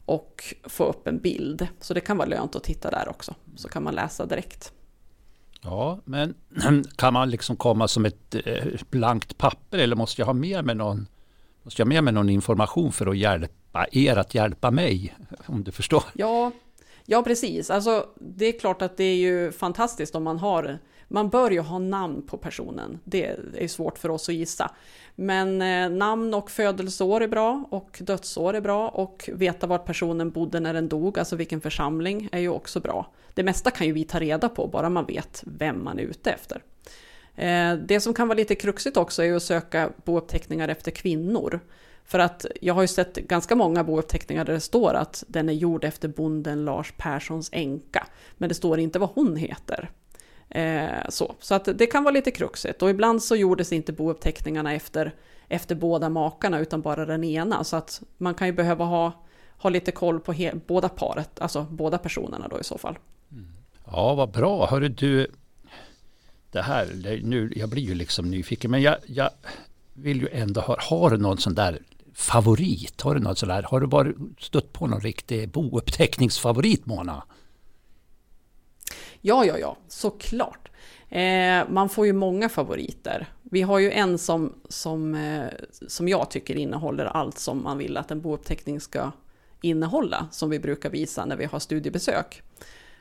Och 0.06 0.54
få 0.62 0.84
upp 0.84 1.06
en 1.06 1.18
bild. 1.18 1.68
Så 1.80 1.94
det 1.94 2.00
kan 2.00 2.16
vara 2.16 2.28
lönt 2.28 2.56
att 2.56 2.64
titta 2.64 2.90
där 2.90 3.08
också. 3.08 3.34
Så 3.56 3.68
kan 3.68 3.82
man 3.82 3.94
läsa 3.94 4.26
direkt. 4.26 4.72
Ja, 5.60 5.98
men 6.04 6.34
kan 6.96 7.12
man 7.12 7.30
liksom 7.30 7.56
komma 7.56 7.88
som 7.88 8.04
ett 8.04 8.34
eh, 8.44 8.64
blankt 8.90 9.38
papper 9.38 9.78
eller 9.78 9.96
måste 9.96 10.20
jag 10.20 10.26
ha 10.26 10.32
med 10.32 10.64
mig 10.64 10.74
någon, 10.74 11.06
måste 11.62 11.82
jag 11.82 11.88
med 11.88 12.04
mig 12.04 12.12
någon 12.12 12.28
information 12.28 12.92
för 12.92 13.06
att 13.06 13.16
hjälpa 13.16 13.86
er 13.92 14.16
att 14.16 14.34
hjälpa 14.34 14.70
mig? 14.70 15.16
Om 15.46 15.64
du 15.64 15.72
förstår? 15.72 16.02
Ja, 16.14 16.52
ja 17.04 17.22
precis. 17.22 17.70
Alltså, 17.70 18.06
det 18.20 18.44
är 18.44 18.58
klart 18.58 18.82
att 18.82 18.96
det 18.96 19.04
är 19.04 19.16
ju 19.16 19.52
fantastiskt 19.52 20.14
om 20.14 20.22
man 20.22 20.38
har 20.38 20.78
man 21.08 21.28
bör 21.28 21.50
ju 21.50 21.60
ha 21.60 21.78
namn 21.78 22.22
på 22.22 22.36
personen. 22.36 22.98
Det 23.04 23.36
är 23.54 23.68
svårt 23.68 23.98
för 23.98 24.08
oss 24.08 24.28
att 24.28 24.34
gissa. 24.34 24.70
Men 25.14 25.62
eh, 25.62 25.90
namn 25.90 26.34
och 26.34 26.50
födelseår 26.50 27.20
är 27.20 27.28
bra 27.28 27.64
och 27.70 27.98
dödsår 28.00 28.54
är 28.54 28.60
bra 28.60 28.88
och 28.88 29.30
veta 29.32 29.66
var 29.66 29.78
personen 29.78 30.30
bodde 30.30 30.60
när 30.60 30.74
den 30.74 30.88
dog, 30.88 31.18
alltså 31.18 31.36
vilken 31.36 31.60
församling, 31.60 32.28
är 32.32 32.38
ju 32.38 32.48
också 32.48 32.80
bra. 32.80 33.12
Det 33.34 33.42
mesta 33.42 33.70
kan 33.70 33.86
ju 33.86 33.92
vi 33.92 34.04
ta 34.04 34.20
reda 34.20 34.48
på, 34.48 34.66
bara 34.66 34.88
man 34.88 35.06
vet 35.06 35.42
vem 35.46 35.84
man 35.84 35.98
är 35.98 36.02
ute 36.02 36.30
efter. 36.30 36.62
Eh, 37.34 37.74
det 37.74 38.00
som 38.00 38.14
kan 38.14 38.28
vara 38.28 38.36
lite 38.36 38.54
kruxigt 38.54 38.96
också 38.96 39.24
är 39.24 39.34
att 39.34 39.42
söka 39.42 39.90
bouppteckningar 40.04 40.68
efter 40.68 40.90
kvinnor. 40.90 41.60
För 42.04 42.18
att 42.18 42.46
jag 42.60 42.74
har 42.74 42.82
ju 42.82 42.88
sett 42.88 43.14
ganska 43.14 43.54
många 43.54 43.84
bouppteckningar 43.84 44.44
där 44.44 44.52
det 44.52 44.60
står 44.60 44.94
att 44.94 45.24
den 45.28 45.48
är 45.48 45.52
gjord 45.52 45.84
efter 45.84 46.08
bonden 46.08 46.64
Lars 46.64 46.92
Perssons 46.96 47.50
änka. 47.52 48.06
Men 48.36 48.48
det 48.48 48.54
står 48.54 48.78
inte 48.78 48.98
vad 48.98 49.10
hon 49.14 49.36
heter. 49.36 49.90
Eh, 50.48 51.08
så 51.08 51.34
så 51.40 51.54
att 51.54 51.68
det 51.74 51.86
kan 51.86 52.04
vara 52.04 52.12
lite 52.12 52.30
kruxigt. 52.30 52.82
Och 52.82 52.90
ibland 52.90 53.22
så 53.22 53.36
gjordes 53.36 53.72
inte 53.72 53.92
bouppteckningarna 53.92 54.74
efter, 54.74 55.14
efter 55.48 55.74
båda 55.74 56.08
makarna 56.08 56.58
utan 56.58 56.82
bara 56.82 57.06
den 57.06 57.24
ena. 57.24 57.64
Så 57.64 57.76
att 57.76 58.02
man 58.18 58.34
kan 58.34 58.46
ju 58.46 58.52
behöva 58.52 58.84
ha, 58.84 59.24
ha 59.58 59.70
lite 59.70 59.92
koll 59.92 60.20
på 60.20 60.32
he, 60.32 60.52
båda 60.66 60.88
paret, 60.88 61.40
alltså 61.40 61.66
båda 61.70 61.98
personerna 61.98 62.48
då 62.48 62.60
i 62.60 62.64
så 62.64 62.78
fall. 62.78 62.98
Mm. 63.32 63.48
Ja, 63.86 64.14
vad 64.14 64.30
bra. 64.30 64.66
Hörru 64.66 64.88
du, 64.88 65.26
det 66.50 66.62
här, 66.62 67.20
nu, 67.22 67.52
jag 67.56 67.68
blir 67.68 67.82
ju 67.82 67.94
liksom 67.94 68.30
nyfiken, 68.30 68.70
men 68.70 68.82
jag, 68.82 68.96
jag 69.06 69.30
vill 69.94 70.20
ju 70.20 70.28
ändå 70.32 70.60
ha, 70.60 70.76
har 70.80 71.10
du 71.10 71.16
någon 71.16 71.38
sån 71.38 71.54
där 71.54 71.78
favorit? 72.14 73.00
Har 73.00 73.14
du 73.14 73.20
något 73.20 73.38
sån 73.38 73.48
där, 73.48 73.62
har 73.62 73.80
du 73.80 73.86
bara 73.86 74.12
stött 74.38 74.72
på 74.72 74.86
någon 74.86 75.00
riktig 75.00 75.48
bouppteckningsfavorit 75.48 76.86
Mona? 76.86 77.22
Ja, 79.26 79.44
ja, 79.44 79.58
ja, 79.58 79.76
såklart. 79.88 80.70
Eh, 81.08 81.68
man 81.68 81.88
får 81.88 82.06
ju 82.06 82.12
många 82.12 82.48
favoriter. 82.48 83.26
Vi 83.42 83.62
har 83.62 83.78
ju 83.78 83.90
en 83.90 84.18
som, 84.18 84.54
som, 84.68 85.14
eh, 85.14 85.46
som 85.88 86.08
jag 86.08 86.30
tycker 86.30 86.56
innehåller 86.56 87.04
allt 87.04 87.38
som 87.38 87.62
man 87.62 87.78
vill 87.78 87.96
att 87.96 88.10
en 88.10 88.20
bouppteckning 88.20 88.80
ska 88.80 89.12
innehålla, 89.60 90.28
som 90.30 90.50
vi 90.50 90.58
brukar 90.58 90.90
visa 90.90 91.24
när 91.24 91.36
vi 91.36 91.44
har 91.44 91.58
studiebesök. 91.58 92.42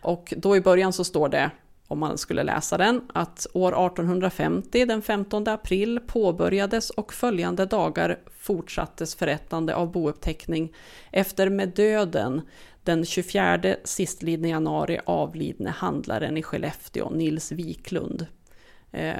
Och 0.02 0.34
då 0.38 0.56
i 0.56 0.62
början 0.62 0.94
så 0.94 1.04
står 1.04 1.30
det, 1.30 1.52
om 1.88 2.00
man 2.00 2.18
skulle 2.18 2.44
läsa 2.44 2.78
den, 2.78 3.02
att 3.14 3.48
år 3.54 3.86
1850, 3.86 4.86
den 4.86 5.02
15 5.02 5.48
april, 5.48 6.00
påbörjades 6.08 6.90
och 6.90 7.14
följande 7.14 7.66
dagar 7.66 8.20
fortsattes 8.40 9.16
förrättande 9.16 9.76
av 9.76 9.92
bouppteckning 9.92 10.74
efter 11.12 11.50
med 11.50 11.70
döden 11.70 12.42
den 12.86 13.06
24 13.06 13.76
sistlidne 13.84 14.50
januari 14.50 15.00
avlidne 15.06 15.69
handlaren 15.69 16.38
i 16.38 16.43
Skellefteå, 16.43 17.10
Nils 17.10 17.52
Wiklund. 17.52 18.26
Eh, 18.91 19.13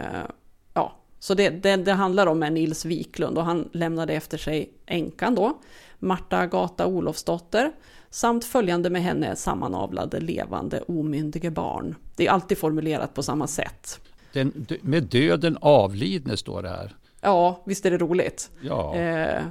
ja, 0.74 0.96
så 1.20 1.34
det, 1.34 1.50
det, 1.50 1.76
det, 1.76 1.92
handlar 1.92 2.28
om 2.28 2.44
är 2.44 2.50
Nils 2.50 2.86
Wiklund 2.86 3.38
och 3.38 3.46
han 3.46 3.70
lämnade 3.72 4.14
efter 4.14 4.38
sig 4.38 4.70
änkan 4.86 5.36
då, 5.36 5.58
Marta 6.00 6.38
Agata 6.38 6.88
Olofsdotter, 6.88 7.72
samt 8.10 8.46
följande 8.46 8.90
med 8.90 9.04
henne 9.04 9.36
sammanavlade 9.36 10.20
levande 10.20 10.82
omyndige 10.82 11.52
barn. 11.52 11.96
Det 12.16 12.28
är 12.28 12.32
alltid 12.32 12.58
formulerat 12.58 13.14
på 13.14 13.24
samma 13.24 13.48
sätt. 13.48 14.00
Den, 14.34 14.68
med 14.82 15.04
döden 15.04 15.58
avlidne 15.62 16.38
står 16.38 16.62
det 16.62 16.70
här. 16.70 16.96
Ja, 17.22 17.64
visst 17.66 17.86
är 17.86 17.92
det 17.92 17.98
roligt. 17.98 18.52
Ja. 18.62 18.96
Eh, 18.96 19.44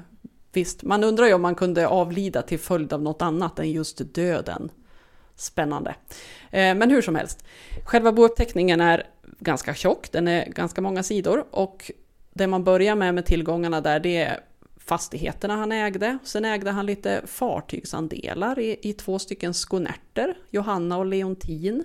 Visst, 0.55 0.83
man 0.83 1.05
undrar 1.05 1.27
ju 1.27 1.35
om 1.35 1.43
man 1.43 1.55
kunde 1.55 1.89
avlida 1.89 2.43
till 2.43 2.59
följd 2.59 2.93
av 2.93 3.03
något 3.03 3.23
annat 3.23 3.59
än 3.59 3.71
just 3.71 4.15
döden. 4.15 4.71
Spännande. 5.37 5.95
Eh, 6.51 6.75
men 6.75 6.91
hur 6.91 7.03
som 7.03 7.15
helst, 7.15 7.45
själva 7.85 8.13
bouppteckningen 8.13 8.81
är 8.81 9.07
ganska 9.39 9.75
tjock, 9.75 10.13
den 10.13 10.29
är 10.29 10.47
ganska 10.47 10.81
många 10.81 11.03
sidor 11.03 11.45
och 11.51 11.91
det 12.33 12.47
man 12.47 12.65
börjar 12.65 12.95
med 12.95 13.15
med 13.15 13.27
tillgångarna 13.27 13.81
där 13.81 14.01
det 14.01 14.17
är 14.17 14.41
fastigheterna 14.77 15.57
han 15.57 15.73
ägde. 15.73 16.19
Sen 16.25 16.45
ägde 16.45 16.71
han 16.71 16.87
lite 16.87 17.23
fartygsandelar 17.27 18.59
i, 18.59 18.79
i 18.83 18.93
två 18.93 19.19
stycken 19.19 19.55
skonerter, 19.55 20.35
Johanna 20.51 20.99
och 20.99 21.07
Leontin. 21.07 21.85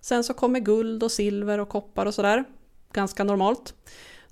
Sen 0.00 0.24
så 0.24 0.34
kommer 0.34 0.60
guld 0.60 1.02
och 1.02 1.12
silver 1.12 1.58
och 1.58 1.68
koppar 1.68 2.06
och 2.06 2.14
sådär. 2.14 2.44
Ganska 2.92 3.24
normalt. 3.24 3.74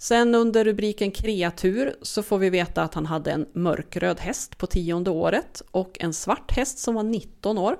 Sen 0.03 0.35
under 0.35 0.65
rubriken 0.65 1.11
kreatur 1.11 1.97
så 2.03 2.23
får 2.23 2.39
vi 2.39 2.51
veta 2.51 2.83
att 2.83 2.95
han 2.95 3.07
hade 3.07 3.31
en 3.31 3.47
mörkröd 3.53 4.21
häst 4.21 4.59
på 4.59 4.67
tionde 4.67 5.11
året 5.11 5.63
och 5.71 5.97
en 6.01 6.13
svart 6.13 6.53
häst 6.53 6.79
som 6.79 6.95
var 6.95 7.03
19 7.03 7.59
år. 7.59 7.77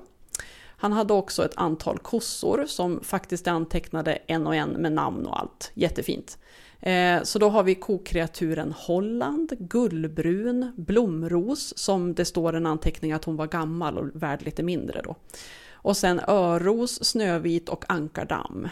Han 0.65 0.91
hade 0.91 1.13
också 1.13 1.45
ett 1.45 1.57
antal 1.57 1.99
kossor 1.99 2.65
som 2.67 3.03
faktiskt 3.03 3.47
är 3.47 3.51
antecknade 3.51 4.13
en 4.27 4.47
och 4.47 4.55
en 4.55 4.69
med 4.69 4.91
namn 4.91 5.25
och 5.25 5.39
allt. 5.39 5.71
Jättefint. 5.73 6.37
Eh, 6.79 7.23
så 7.23 7.39
då 7.39 7.49
har 7.49 7.63
vi 7.63 7.75
kokreaturen 7.75 8.73
Holland, 8.77 9.53
Gullbrun, 9.59 10.73
Blomros 10.77 11.77
som 11.77 12.13
det 12.13 12.25
står 12.25 12.53
en 12.53 12.65
anteckning 12.65 13.11
att 13.11 13.25
hon 13.25 13.35
var 13.35 13.47
gammal 13.47 13.97
och 13.97 14.23
värd 14.23 14.41
lite 14.41 14.63
mindre 14.63 15.01
då. 15.01 15.15
Och 15.73 15.97
sen 15.97 16.21
Öros, 16.27 17.03
Snövit 17.03 17.69
och 17.69 17.85
Ankardamm. 17.87 18.67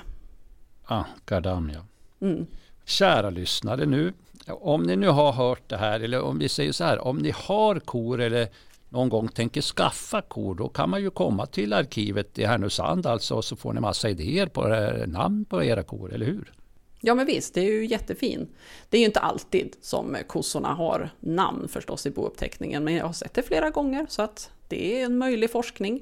Ankardamm 0.83 1.71
ja. 1.73 1.85
Mm. 2.27 2.47
Kära 2.89 3.29
lyssnare 3.29 3.85
nu, 3.85 4.13
om 4.47 4.83
ni 4.83 4.95
nu 4.95 5.07
har 5.07 5.31
hört 5.31 5.69
det 5.69 5.77
här 5.77 5.99
eller 5.99 6.21
om 6.21 6.39
vi 6.39 6.49
säger 6.49 6.71
så 6.71 6.83
här, 6.83 6.99
om 7.07 7.17
ni 7.17 7.33
har 7.35 7.79
kor 7.79 8.21
eller 8.21 8.47
någon 8.89 9.09
gång 9.09 9.27
tänker 9.27 9.61
skaffa 9.61 10.21
kor, 10.21 10.55
då 10.55 10.69
kan 10.69 10.89
man 10.89 11.01
ju 11.01 11.09
komma 11.09 11.45
till 11.45 11.73
arkivet 11.73 12.39
i 12.39 12.45
Härnösand 12.45 13.05
alltså 13.05 13.35
och 13.35 13.45
så 13.45 13.55
får 13.55 13.73
ni 13.73 13.79
massa 13.79 14.09
idéer 14.09 14.45
på 14.45 14.67
namn 15.07 15.45
på 15.45 15.63
era 15.63 15.83
kor, 15.83 16.13
eller 16.13 16.25
hur? 16.25 16.53
Ja 17.01 17.15
men 17.15 17.25
visst, 17.25 17.53
det 17.53 17.61
är 17.61 17.71
ju 17.71 17.85
jättefint. 17.85 18.49
Det 18.89 18.97
är 18.97 18.99
ju 18.99 19.05
inte 19.05 19.19
alltid 19.19 19.75
som 19.81 20.17
kossorna 20.27 20.73
har 20.73 21.09
namn 21.19 21.67
förstås 21.67 22.05
i 22.05 22.11
bouppteckningen, 22.11 22.83
men 22.83 22.93
jag 22.95 23.05
har 23.05 23.13
sett 23.13 23.33
det 23.33 23.43
flera 23.43 23.69
gånger 23.69 24.05
så 24.09 24.21
att 24.21 24.51
det 24.67 25.01
är 25.01 25.05
en 25.05 25.17
möjlig 25.17 25.51
forskning. 25.51 26.01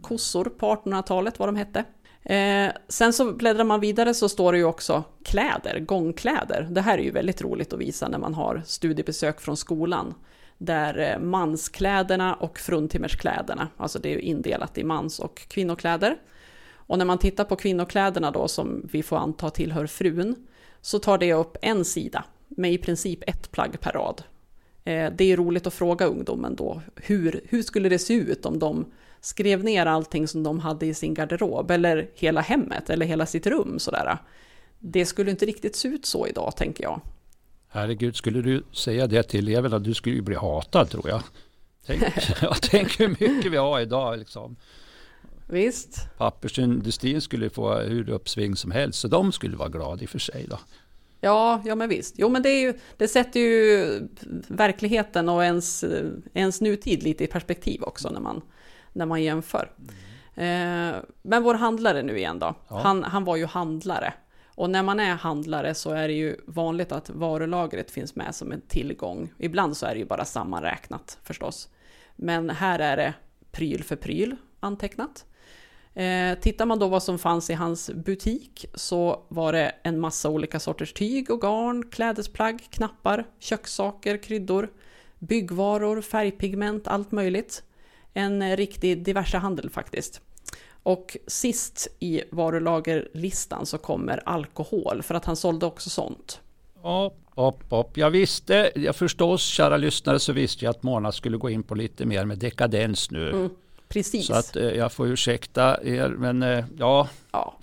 Kossor 0.00 0.44
på 0.44 0.74
1800-talet, 0.74 1.38
vad 1.38 1.48
de 1.48 1.56
hette. 1.56 1.84
Eh, 2.24 2.72
sen 2.88 3.12
så 3.12 3.32
bläddrar 3.32 3.64
man 3.64 3.80
vidare 3.80 4.14
så 4.14 4.28
står 4.28 4.52
det 4.52 4.58
ju 4.58 4.64
också 4.64 5.04
kläder, 5.24 5.80
gångkläder. 5.80 6.68
Det 6.70 6.80
här 6.80 6.98
är 6.98 7.02
ju 7.02 7.10
väldigt 7.10 7.42
roligt 7.42 7.72
att 7.72 7.78
visa 7.78 8.08
när 8.08 8.18
man 8.18 8.34
har 8.34 8.62
studiebesök 8.66 9.40
från 9.40 9.56
skolan. 9.56 10.14
Där 10.58 10.98
eh, 10.98 11.18
manskläderna 11.18 12.34
och 12.34 12.58
fruntimmerskläderna, 12.58 13.68
alltså 13.76 13.98
det 13.98 14.08
är 14.08 14.12
ju 14.12 14.20
indelat 14.20 14.78
i 14.78 14.84
mans 14.84 15.18
och 15.18 15.48
kvinnokläder. 15.48 16.16
Och 16.86 16.98
när 16.98 17.04
man 17.04 17.18
tittar 17.18 17.44
på 17.44 17.56
kvinnokläderna 17.56 18.30
då 18.30 18.48
som 18.48 18.88
vi 18.92 19.02
får 19.02 19.16
anta 19.16 19.50
tillhör 19.50 19.86
frun, 19.86 20.46
så 20.80 20.98
tar 20.98 21.18
det 21.18 21.34
upp 21.34 21.56
en 21.62 21.84
sida 21.84 22.24
med 22.48 22.72
i 22.72 22.78
princip 22.78 23.18
ett 23.26 23.50
plagg 23.50 23.80
per 23.80 23.92
rad. 23.92 24.22
Eh, 24.84 25.12
det 25.16 25.32
är 25.32 25.36
roligt 25.36 25.66
att 25.66 25.74
fråga 25.74 26.06
ungdomen 26.06 26.56
då, 26.56 26.82
hur, 26.96 27.40
hur 27.48 27.62
skulle 27.62 27.88
det 27.88 27.98
se 27.98 28.14
ut 28.14 28.46
om 28.46 28.58
de 28.58 28.86
skrev 29.24 29.64
ner 29.64 29.86
allting 29.86 30.28
som 30.28 30.42
de 30.42 30.60
hade 30.60 30.86
i 30.86 30.94
sin 30.94 31.14
garderob 31.14 31.70
eller 31.70 32.08
hela 32.14 32.40
hemmet 32.40 32.90
eller 32.90 33.06
hela 33.06 33.26
sitt 33.26 33.46
rum 33.46 33.78
sådär. 33.78 34.18
Det 34.78 35.06
skulle 35.06 35.30
inte 35.30 35.46
riktigt 35.46 35.76
se 35.76 35.88
ut 35.88 36.06
så 36.06 36.26
idag, 36.26 36.56
tänker 36.56 36.84
jag. 36.84 37.00
Herregud, 37.68 38.16
skulle 38.16 38.42
du 38.42 38.64
säga 38.72 39.06
det 39.06 39.22
till 39.22 39.48
eleverna, 39.48 39.78
du 39.78 39.94
skulle 39.94 40.16
ju 40.16 40.22
bli 40.22 40.36
hatad 40.36 40.90
tror 40.90 41.08
jag. 41.08 41.22
Tänk, 41.86 42.02
jag 42.42 42.62
tänker 42.62 42.98
hur 42.98 43.08
mycket 43.08 43.52
vi 43.52 43.56
har 43.56 43.80
idag. 43.80 44.18
Liksom. 44.18 44.56
Visst. 45.46 46.08
Pappersindustrin 46.18 47.20
skulle 47.20 47.50
få 47.50 47.78
hur 47.78 48.10
uppsving 48.10 48.56
som 48.56 48.70
helst, 48.70 48.98
så 49.00 49.08
de 49.08 49.32
skulle 49.32 49.56
vara 49.56 49.68
glada 49.68 50.02
i 50.02 50.06
och 50.06 50.10
för 50.10 50.18
sig. 50.18 50.46
Då. 50.50 50.58
Ja, 51.20 51.62
ja 51.64 51.74
men 51.74 51.88
visst. 51.88 52.14
Jo 52.18 52.28
men 52.28 52.42
det, 52.42 52.48
är 52.48 52.60
ju, 52.60 52.74
det 52.96 53.08
sätter 53.08 53.40
ju 53.40 54.00
verkligheten 54.48 55.28
och 55.28 55.44
ens, 55.44 55.84
ens 56.34 56.60
nutid 56.60 57.02
lite 57.02 57.24
i 57.24 57.26
perspektiv 57.26 57.82
också 57.82 58.10
när 58.10 58.20
man, 58.20 58.42
när 58.94 59.06
man 59.06 59.22
jämför. 59.22 59.70
Mm. 59.78 60.94
Eh, 60.94 61.02
men 61.22 61.42
vår 61.42 61.54
handlare 61.54 62.02
nu 62.02 62.18
igen 62.18 62.38
då. 62.38 62.54
Ja. 62.68 62.78
Han, 62.78 63.04
han 63.04 63.24
var 63.24 63.36
ju 63.36 63.46
handlare. 63.46 64.14
Och 64.56 64.70
när 64.70 64.82
man 64.82 65.00
är 65.00 65.14
handlare 65.14 65.74
så 65.74 65.90
är 65.90 66.08
det 66.08 66.14
ju 66.14 66.36
vanligt 66.46 66.92
att 66.92 67.10
varulagret 67.10 67.90
finns 67.90 68.14
med 68.14 68.34
som 68.34 68.52
en 68.52 68.60
tillgång. 68.60 69.32
Ibland 69.38 69.76
så 69.76 69.86
är 69.86 69.94
det 69.94 69.98
ju 69.98 70.06
bara 70.06 70.24
sammanräknat 70.24 71.18
förstås. 71.22 71.68
Men 72.16 72.50
här 72.50 72.78
är 72.78 72.96
det 72.96 73.14
pryl 73.50 73.84
för 73.84 73.96
pryl 73.96 74.36
antecknat. 74.60 75.24
Eh, 75.94 76.38
tittar 76.38 76.66
man 76.66 76.78
då 76.78 76.88
vad 76.88 77.02
som 77.02 77.18
fanns 77.18 77.50
i 77.50 77.54
hans 77.54 77.90
butik 77.90 78.66
så 78.74 79.26
var 79.28 79.52
det 79.52 79.74
en 79.82 80.00
massa 80.00 80.28
olika 80.28 80.60
sorters 80.60 80.92
tyg 80.92 81.30
och 81.30 81.40
garn, 81.40 81.90
klädesplagg, 81.90 82.68
knappar, 82.70 83.26
kökssaker, 83.38 84.16
kryddor, 84.16 84.70
byggvaror, 85.18 86.00
färgpigment, 86.00 86.88
allt 86.88 87.12
möjligt. 87.12 87.62
En 88.14 88.56
riktig 88.56 89.04
diverse 89.04 89.38
handel 89.38 89.70
faktiskt. 89.70 90.20
Och 90.82 91.16
sist 91.26 91.88
i 92.00 92.22
varulagerlistan 92.30 93.66
så 93.66 93.78
kommer 93.78 94.22
alkohol, 94.28 95.02
för 95.02 95.14
att 95.14 95.24
han 95.24 95.36
sålde 95.36 95.66
också 95.66 95.90
sånt. 95.90 96.40
Hopp, 96.74 97.18
hopp, 97.26 97.70
hopp. 97.70 97.96
Jag 97.96 98.10
visste, 98.10 98.72
jag 98.74 98.96
förstås 98.96 99.42
kära 99.42 99.76
lyssnare 99.76 100.18
så 100.18 100.32
visste 100.32 100.64
jag 100.64 100.70
att 100.70 100.82
Mona 100.82 101.12
skulle 101.12 101.36
gå 101.36 101.50
in 101.50 101.62
på 101.62 101.74
lite 101.74 102.04
mer 102.04 102.24
med 102.24 102.38
dekadens 102.38 103.10
nu. 103.10 103.30
Mm, 103.30 103.50
precis. 103.88 104.26
Så 104.26 104.34
att 104.34 104.56
eh, 104.56 104.64
jag 104.64 104.92
får 104.92 105.08
ursäkta 105.08 105.78
er, 105.84 106.08
men 106.08 106.42
eh, 106.42 106.64
ja. 106.78 107.08
ja. 107.32 107.58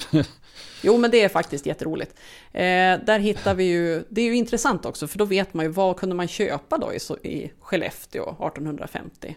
Jo, 0.83 0.97
men 0.97 1.11
det 1.11 1.21
är 1.21 1.29
faktiskt 1.29 1.65
jätteroligt. 1.65 2.15
Eh, 2.53 2.61
där 3.05 3.19
hittar 3.19 3.55
vi 3.55 3.63
ju, 3.63 4.03
det 4.09 4.21
är 4.21 4.25
ju 4.25 4.35
intressant 4.35 4.85
också, 4.85 5.07
för 5.07 5.17
då 5.17 5.25
vet 5.25 5.53
man 5.53 5.65
ju 5.65 5.71
vad 5.71 5.97
kunde 5.97 6.15
man 6.15 6.27
köpa 6.27 6.77
då 6.77 6.93
i, 6.93 7.29
i 7.29 7.51
Skellefteå 7.59 8.23
1850. 8.23 9.35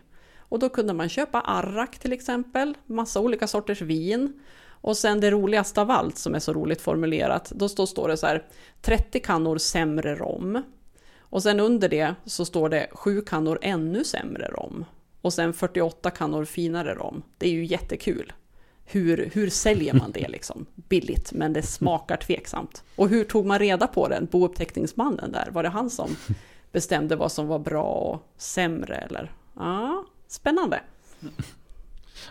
Och 0.48 0.58
då 0.58 0.68
kunde 0.68 0.92
man 0.92 1.08
köpa 1.08 1.40
arrak 1.40 1.98
till 1.98 2.12
exempel, 2.12 2.76
massa 2.86 3.20
olika 3.20 3.46
sorters 3.46 3.82
vin. 3.82 4.40
Och 4.66 4.96
sen 4.96 5.20
det 5.20 5.30
roligaste 5.30 5.80
av 5.80 5.90
allt 5.90 6.18
som 6.18 6.34
är 6.34 6.38
så 6.38 6.52
roligt 6.52 6.80
formulerat, 6.80 7.52
då 7.54 7.68
står, 7.68 7.86
står 7.86 8.08
det 8.08 8.16
så 8.16 8.26
här 8.26 8.46
30 8.82 9.20
kannor 9.20 9.58
sämre 9.58 10.14
rom. 10.14 10.62
Och 11.18 11.42
sen 11.42 11.60
under 11.60 11.88
det 11.88 12.14
så 12.24 12.44
står 12.44 12.68
det 12.68 12.88
7 12.92 13.20
kannor 13.20 13.58
ännu 13.62 14.04
sämre 14.04 14.48
rom. 14.48 14.84
Och 15.20 15.32
sen 15.32 15.52
48 15.52 16.10
kannor 16.10 16.44
finare 16.44 16.94
rom. 16.94 17.22
Det 17.38 17.48
är 17.48 17.52
ju 17.52 17.64
jättekul. 17.64 18.32
Hur, 18.84 19.30
hur 19.34 19.50
säljer 19.50 19.94
man 19.94 20.12
det 20.12 20.28
liksom? 20.28 20.66
Billigt, 20.74 21.32
men 21.32 21.52
det 21.52 21.62
smakar 21.62 22.16
tveksamt. 22.16 22.84
Och 22.96 23.08
hur 23.08 23.24
tog 23.24 23.46
man 23.46 23.58
reda 23.58 23.86
på 23.86 24.08
den? 24.08 24.28
Bouppteckningsmannen 24.30 25.32
där, 25.32 25.48
var 25.50 25.62
det 25.62 25.68
han 25.68 25.90
som 25.90 26.16
bestämde 26.72 27.16
vad 27.16 27.32
som 27.32 27.46
var 27.46 27.58
bra 27.58 27.84
och 27.84 28.32
sämre 28.36 28.96
eller? 28.96 29.32
Ja, 29.56 30.04
Spännande. 30.34 30.80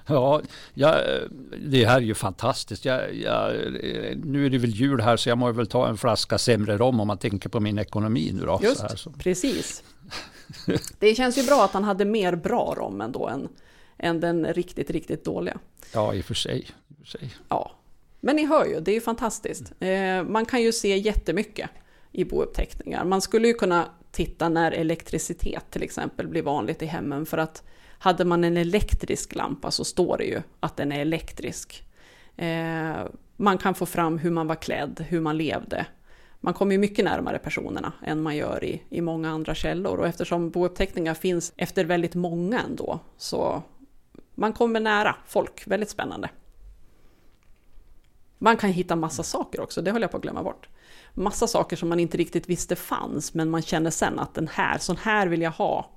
Ja, 0.05 0.41
ja, 0.73 1.01
det 1.57 1.85
här 1.85 1.97
är 1.97 2.01
ju 2.01 2.13
fantastiskt. 2.13 2.85
Jag, 2.85 3.15
jag, 3.15 3.51
nu 4.25 4.45
är 4.45 4.49
det 4.49 4.57
väl 4.57 4.69
jul 4.69 5.01
här 5.01 5.17
så 5.17 5.29
jag 5.29 5.37
må 5.37 5.51
väl 5.51 5.67
ta 5.67 5.87
en 5.87 5.97
flaska 5.97 6.37
sämre 6.37 6.77
rom 6.77 6.99
om 6.99 7.07
man 7.07 7.17
tänker 7.17 7.49
på 7.49 7.59
min 7.59 7.79
ekonomi 7.79 8.31
nu 8.33 8.45
då. 8.45 8.59
Just, 8.63 8.81
här, 8.81 9.17
precis. 9.17 9.83
Det 10.99 11.15
känns 11.15 11.37
ju 11.37 11.43
bra 11.43 11.65
att 11.65 11.71
han 11.71 11.83
hade 11.83 12.05
mer 12.05 12.35
bra 12.35 12.75
rom 12.77 13.01
ändå 13.01 13.27
än, 13.27 13.49
än 13.97 14.19
den 14.19 14.53
riktigt, 14.53 14.89
riktigt 14.89 15.25
dåliga. 15.25 15.57
Ja, 15.93 16.13
i 16.13 16.21
och 16.21 16.25
för 16.25 16.33
sig. 16.33 16.59
I 16.87 16.95
för 16.99 17.05
sig. 17.05 17.35
Ja, 17.49 17.71
men 18.19 18.35
ni 18.35 18.45
hör 18.45 18.65
ju, 18.65 18.79
det 18.79 18.91
är 18.91 18.95
ju 18.95 19.01
fantastiskt. 19.01 19.73
Eh, 19.79 20.23
man 20.23 20.45
kan 20.45 20.61
ju 20.61 20.71
se 20.71 20.97
jättemycket 20.97 21.69
i 22.11 22.25
bouppteckningar. 22.25 23.05
Man 23.05 23.21
skulle 23.21 23.47
ju 23.47 23.53
kunna 23.53 23.89
titta 24.11 24.49
när 24.49 24.71
elektricitet 24.71 25.71
till 25.71 25.83
exempel 25.83 26.27
blir 26.27 26.41
vanligt 26.41 26.81
i 26.81 26.85
hemmen 26.85 27.25
för 27.25 27.37
att 27.37 27.63
hade 28.03 28.25
man 28.25 28.43
en 28.43 28.57
elektrisk 28.57 29.35
lampa 29.35 29.71
så 29.71 29.83
står 29.83 30.17
det 30.17 30.23
ju 30.23 30.41
att 30.59 30.77
den 30.77 30.91
är 30.91 30.99
elektrisk. 30.99 31.83
Eh, 32.35 33.05
man 33.37 33.57
kan 33.57 33.75
få 33.75 33.85
fram 33.85 34.17
hur 34.17 34.31
man 34.31 34.47
var 34.47 34.55
klädd, 34.55 35.05
hur 35.09 35.21
man 35.21 35.37
levde. 35.37 35.85
Man 36.39 36.53
kommer 36.53 36.71
ju 36.71 36.77
mycket 36.77 37.05
närmare 37.05 37.39
personerna 37.39 37.93
än 38.05 38.21
man 38.21 38.35
gör 38.35 38.63
i, 38.63 38.81
i 38.89 39.01
många 39.01 39.29
andra 39.29 39.55
källor. 39.55 39.97
Och 39.97 40.07
eftersom 40.07 40.49
bouppteckningar 40.49 41.13
finns 41.13 41.53
efter 41.57 41.85
väldigt 41.85 42.15
många 42.15 42.61
ändå, 42.61 42.99
så 43.17 43.63
man 44.35 44.53
kommer 44.53 44.79
nära 44.79 45.15
folk. 45.25 45.67
Väldigt 45.67 45.89
spännande. 45.89 46.29
Man 48.37 48.57
kan 48.57 48.69
hitta 48.69 48.95
massa 48.95 49.23
saker 49.23 49.61
också, 49.61 49.81
det 49.81 49.91
håller 49.91 50.03
jag 50.03 50.11
på 50.11 50.17
att 50.17 50.23
glömma 50.23 50.43
bort. 50.43 50.69
Massa 51.13 51.47
saker 51.47 51.75
som 51.75 51.89
man 51.89 51.99
inte 51.99 52.17
riktigt 52.17 52.49
visste 52.49 52.75
fanns, 52.75 53.33
men 53.33 53.49
man 53.49 53.61
känner 53.61 53.89
sen 53.89 54.19
att 54.19 54.33
den 54.33 54.47
här, 54.47 54.77
sån 54.77 54.97
här 54.97 55.27
vill 55.27 55.41
jag 55.41 55.51
ha. 55.51 55.92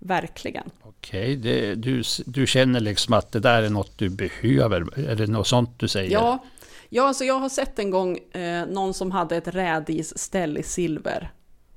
Verkligen. 0.00 0.70
Okej, 0.82 1.38
okay, 1.38 1.74
du, 1.74 2.02
du 2.26 2.46
känner 2.46 2.80
liksom 2.80 3.14
att 3.14 3.32
det 3.32 3.40
där 3.40 3.62
är 3.62 3.68
något 3.68 3.98
du 3.98 4.08
behöver? 4.08 4.98
Är 4.98 5.16
det 5.16 5.26
något 5.26 5.46
sånt 5.46 5.70
du 5.76 5.88
säger? 5.88 6.10
Ja, 6.10 6.44
ja 6.88 7.08
alltså 7.08 7.24
jag 7.24 7.38
har 7.38 7.48
sett 7.48 7.78
en 7.78 7.90
gång 7.90 8.18
eh, 8.32 8.66
någon 8.66 8.94
som 8.94 9.10
hade 9.10 9.36
ett 9.36 9.48
rädisställ 9.48 10.58
i 10.58 10.62
silver. 10.62 11.32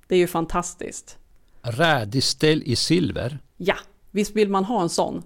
Det 0.07 0.15
är 0.15 0.19
ju 0.19 0.27
fantastiskt. 0.27 1.17
Rädisställ 1.61 2.63
i 2.65 2.75
silver? 2.75 3.39
Ja, 3.57 3.75
visst 4.11 4.35
vill 4.35 4.49
man 4.49 4.65
ha 4.65 4.81
en 4.81 4.89
sån? 4.89 5.23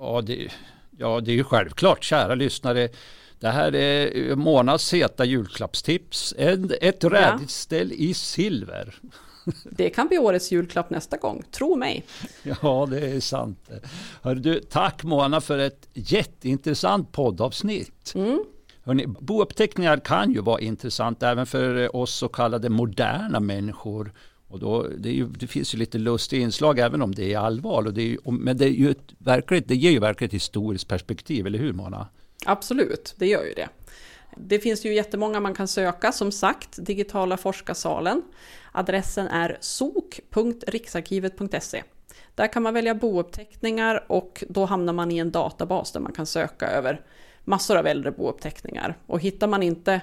Ja, 0.00 0.20
det, 0.20 0.52
ja, 0.98 1.20
det 1.20 1.30
är 1.30 1.36
ju 1.36 1.44
självklart, 1.44 2.04
kära 2.04 2.34
lyssnare. 2.34 2.88
Det 3.38 3.48
här 3.48 3.74
är 3.74 4.34
Monas 4.36 4.94
heta 4.94 5.24
julklappstips. 5.24 6.34
ett 6.80 7.04
rädisställ 7.04 7.88
ja. 7.90 7.96
i 7.96 8.14
silver. 8.14 8.94
Det 9.64 9.90
kan 9.90 10.08
bli 10.08 10.18
årets 10.18 10.52
julklapp 10.52 10.90
nästa 10.90 11.16
gång, 11.16 11.42
tro 11.50 11.76
mig. 11.76 12.04
Ja, 12.42 12.88
det 12.90 13.10
är 13.10 13.20
sant. 13.20 13.70
Hör 14.22 14.34
du, 14.34 14.60
tack 14.60 15.04
Mona 15.04 15.40
för 15.40 15.58
ett 15.58 15.88
jätteintressant 15.92 17.12
poddavsnitt. 17.12 18.12
Mm. 18.14 18.44
Hörrni, 18.82 19.06
bouppteckningar 19.06 19.96
kan 19.96 20.32
ju 20.32 20.40
vara 20.40 20.60
intressant 20.60 21.22
även 21.22 21.46
för 21.46 21.96
oss 21.96 22.14
så 22.14 22.28
kallade 22.28 22.68
moderna 22.68 23.40
människor. 23.40 24.12
Och 24.48 24.58
då, 24.58 24.86
det, 24.98 25.10
ju, 25.10 25.26
det 25.26 25.46
finns 25.46 25.74
ju 25.74 25.78
lite 25.78 25.98
lustiga 25.98 26.42
inslag 26.42 26.78
även 26.78 27.02
om 27.02 27.14
det 27.14 27.32
är 27.32 27.38
allvar. 27.38 27.86
Och 27.86 27.94
det 27.94 28.12
är, 28.12 28.30
men 28.30 28.56
det, 28.56 28.64
är 28.64 28.68
ju 28.68 28.90
ett 28.90 29.14
verkligt, 29.18 29.68
det 29.68 29.76
ger 29.76 29.90
ju 29.90 29.98
verkligen 29.98 30.28
ett 30.28 30.34
historiskt 30.34 30.88
perspektiv, 30.88 31.46
eller 31.46 31.58
hur 31.58 31.72
Mona? 31.72 32.08
Absolut, 32.46 33.14
det 33.18 33.26
gör 33.26 33.44
ju 33.44 33.54
det. 33.54 33.68
Det 34.36 34.58
finns 34.58 34.86
ju 34.86 34.94
jättemånga 34.94 35.40
man 35.40 35.54
kan 35.54 35.68
söka, 35.68 36.12
som 36.12 36.32
sagt, 36.32 36.76
Digitala 36.76 37.36
forskarsalen. 37.36 38.22
Adressen 38.72 39.28
är 39.28 39.58
sok.riksarkivet.se. 39.60 41.82
Där 42.34 42.52
kan 42.52 42.62
man 42.62 42.74
välja 42.74 42.94
bouppteckningar 42.94 44.04
och 44.06 44.44
då 44.48 44.64
hamnar 44.64 44.92
man 44.92 45.10
i 45.10 45.18
en 45.18 45.30
databas 45.30 45.92
där 45.92 46.00
man 46.00 46.12
kan 46.12 46.26
söka 46.26 46.66
över 46.66 47.00
massor 47.44 47.76
av 47.76 47.86
äldre 47.86 48.12
bouppteckningar. 48.12 48.98
Och 49.06 49.20
hittar 49.20 49.46
man 49.46 49.62
inte 49.62 50.00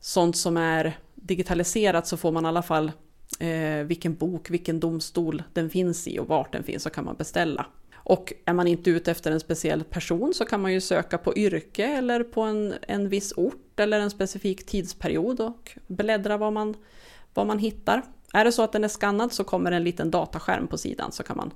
sånt 0.00 0.36
som 0.36 0.56
är 0.56 0.98
digitaliserat 1.14 2.06
så 2.06 2.16
får 2.16 2.32
man 2.32 2.44
i 2.44 2.48
alla 2.48 2.62
fall 2.62 2.92
eh, 3.38 3.84
vilken 3.84 4.14
bok, 4.14 4.50
vilken 4.50 4.80
domstol 4.80 5.42
den 5.52 5.70
finns 5.70 6.08
i 6.08 6.18
och 6.18 6.28
vart 6.28 6.52
den 6.52 6.64
finns 6.64 6.82
så 6.82 6.90
kan 6.90 7.04
man 7.04 7.16
beställa. 7.16 7.66
Och 8.04 8.32
är 8.44 8.52
man 8.52 8.66
inte 8.66 8.90
ute 8.90 9.10
efter 9.10 9.32
en 9.32 9.40
speciell 9.40 9.84
person 9.84 10.34
så 10.34 10.44
kan 10.44 10.60
man 10.60 10.72
ju 10.72 10.80
söka 10.80 11.18
på 11.18 11.36
yrke 11.36 11.84
eller 11.84 12.22
på 12.22 12.40
en, 12.40 12.74
en 12.82 13.08
viss 13.08 13.32
ort 13.36 13.61
eller 13.82 14.00
en 14.00 14.10
specifik 14.10 14.66
tidsperiod 14.66 15.40
och 15.40 15.78
bläddra 15.86 16.36
vad 16.36 16.52
man, 16.52 16.74
vad 17.34 17.46
man 17.46 17.58
hittar. 17.58 18.02
Är 18.32 18.44
det 18.44 18.52
så 18.52 18.62
att 18.62 18.72
den 18.72 18.84
är 18.84 18.88
skannad 18.88 19.32
så 19.32 19.44
kommer 19.44 19.72
en 19.72 19.84
liten 19.84 20.10
dataskärm 20.10 20.66
på 20.66 20.78
sidan 20.78 21.12
så 21.12 21.22
kan 21.22 21.36
man 21.36 21.50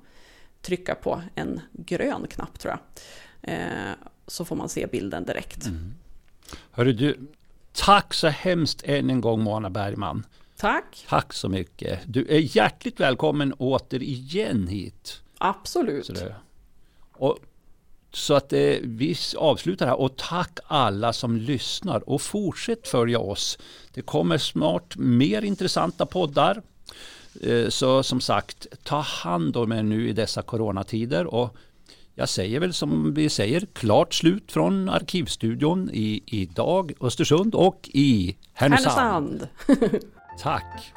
trycka 0.62 0.94
på 0.94 1.22
en 1.34 1.60
grön 1.72 2.26
knapp 2.30 2.58
tror 2.58 2.74
jag. 2.74 2.80
Eh, 3.54 3.92
så 4.26 4.44
får 4.44 4.56
man 4.56 4.68
se 4.68 4.86
bilden 4.86 5.24
direkt. 5.24 5.66
Mm. 5.66 5.94
Hörru 6.70 6.92
du, 6.92 7.18
tack 7.72 8.14
så 8.14 8.28
hemskt 8.28 8.82
än 8.84 9.10
en 9.10 9.20
gång 9.20 9.42
Mona 9.42 9.70
Bergman. 9.70 10.26
Tack. 10.56 11.06
Tack 11.08 11.32
så 11.32 11.48
mycket. 11.48 12.00
Du 12.06 12.26
är 12.28 12.56
hjärtligt 12.56 13.00
välkommen 13.00 13.52
åter 13.52 14.02
igen 14.02 14.68
hit. 14.68 15.22
Absolut. 15.38 16.10
Och, 17.12 17.38
så 18.16 18.34
att 18.34 18.52
eh, 18.52 18.74
vi 18.82 19.16
avslutar 19.36 19.86
här 19.86 20.00
och 20.00 20.16
tack 20.16 20.58
alla 20.66 21.12
som 21.12 21.36
lyssnar 21.36 22.08
och 22.08 22.22
fortsätt 22.22 22.88
följa 22.88 23.18
oss. 23.18 23.58
Det 23.94 24.02
kommer 24.02 24.38
snart 24.38 24.96
mer 24.96 25.42
intressanta 25.42 26.06
poddar. 26.06 26.62
Eh, 27.42 27.68
så 27.68 28.02
som 28.02 28.20
sagt, 28.20 28.66
ta 28.82 29.00
hand 29.00 29.56
om 29.56 29.72
er 29.72 29.82
nu 29.82 30.08
i 30.08 30.12
dessa 30.12 30.42
coronatider 30.42 31.26
och 31.26 31.56
jag 32.14 32.28
säger 32.28 32.60
väl 32.60 32.72
som 32.72 33.14
vi 33.14 33.28
säger, 33.28 33.66
klart 33.72 34.14
slut 34.14 34.52
från 34.52 34.88
Arkivstudion 34.88 35.90
i 35.92 36.22
idag 36.26 36.92
Östersund 37.00 37.54
och 37.54 37.90
i 37.92 38.36
Härnösand. 38.52 39.48
Härnösand. 39.66 39.98
Tack! 40.42 40.95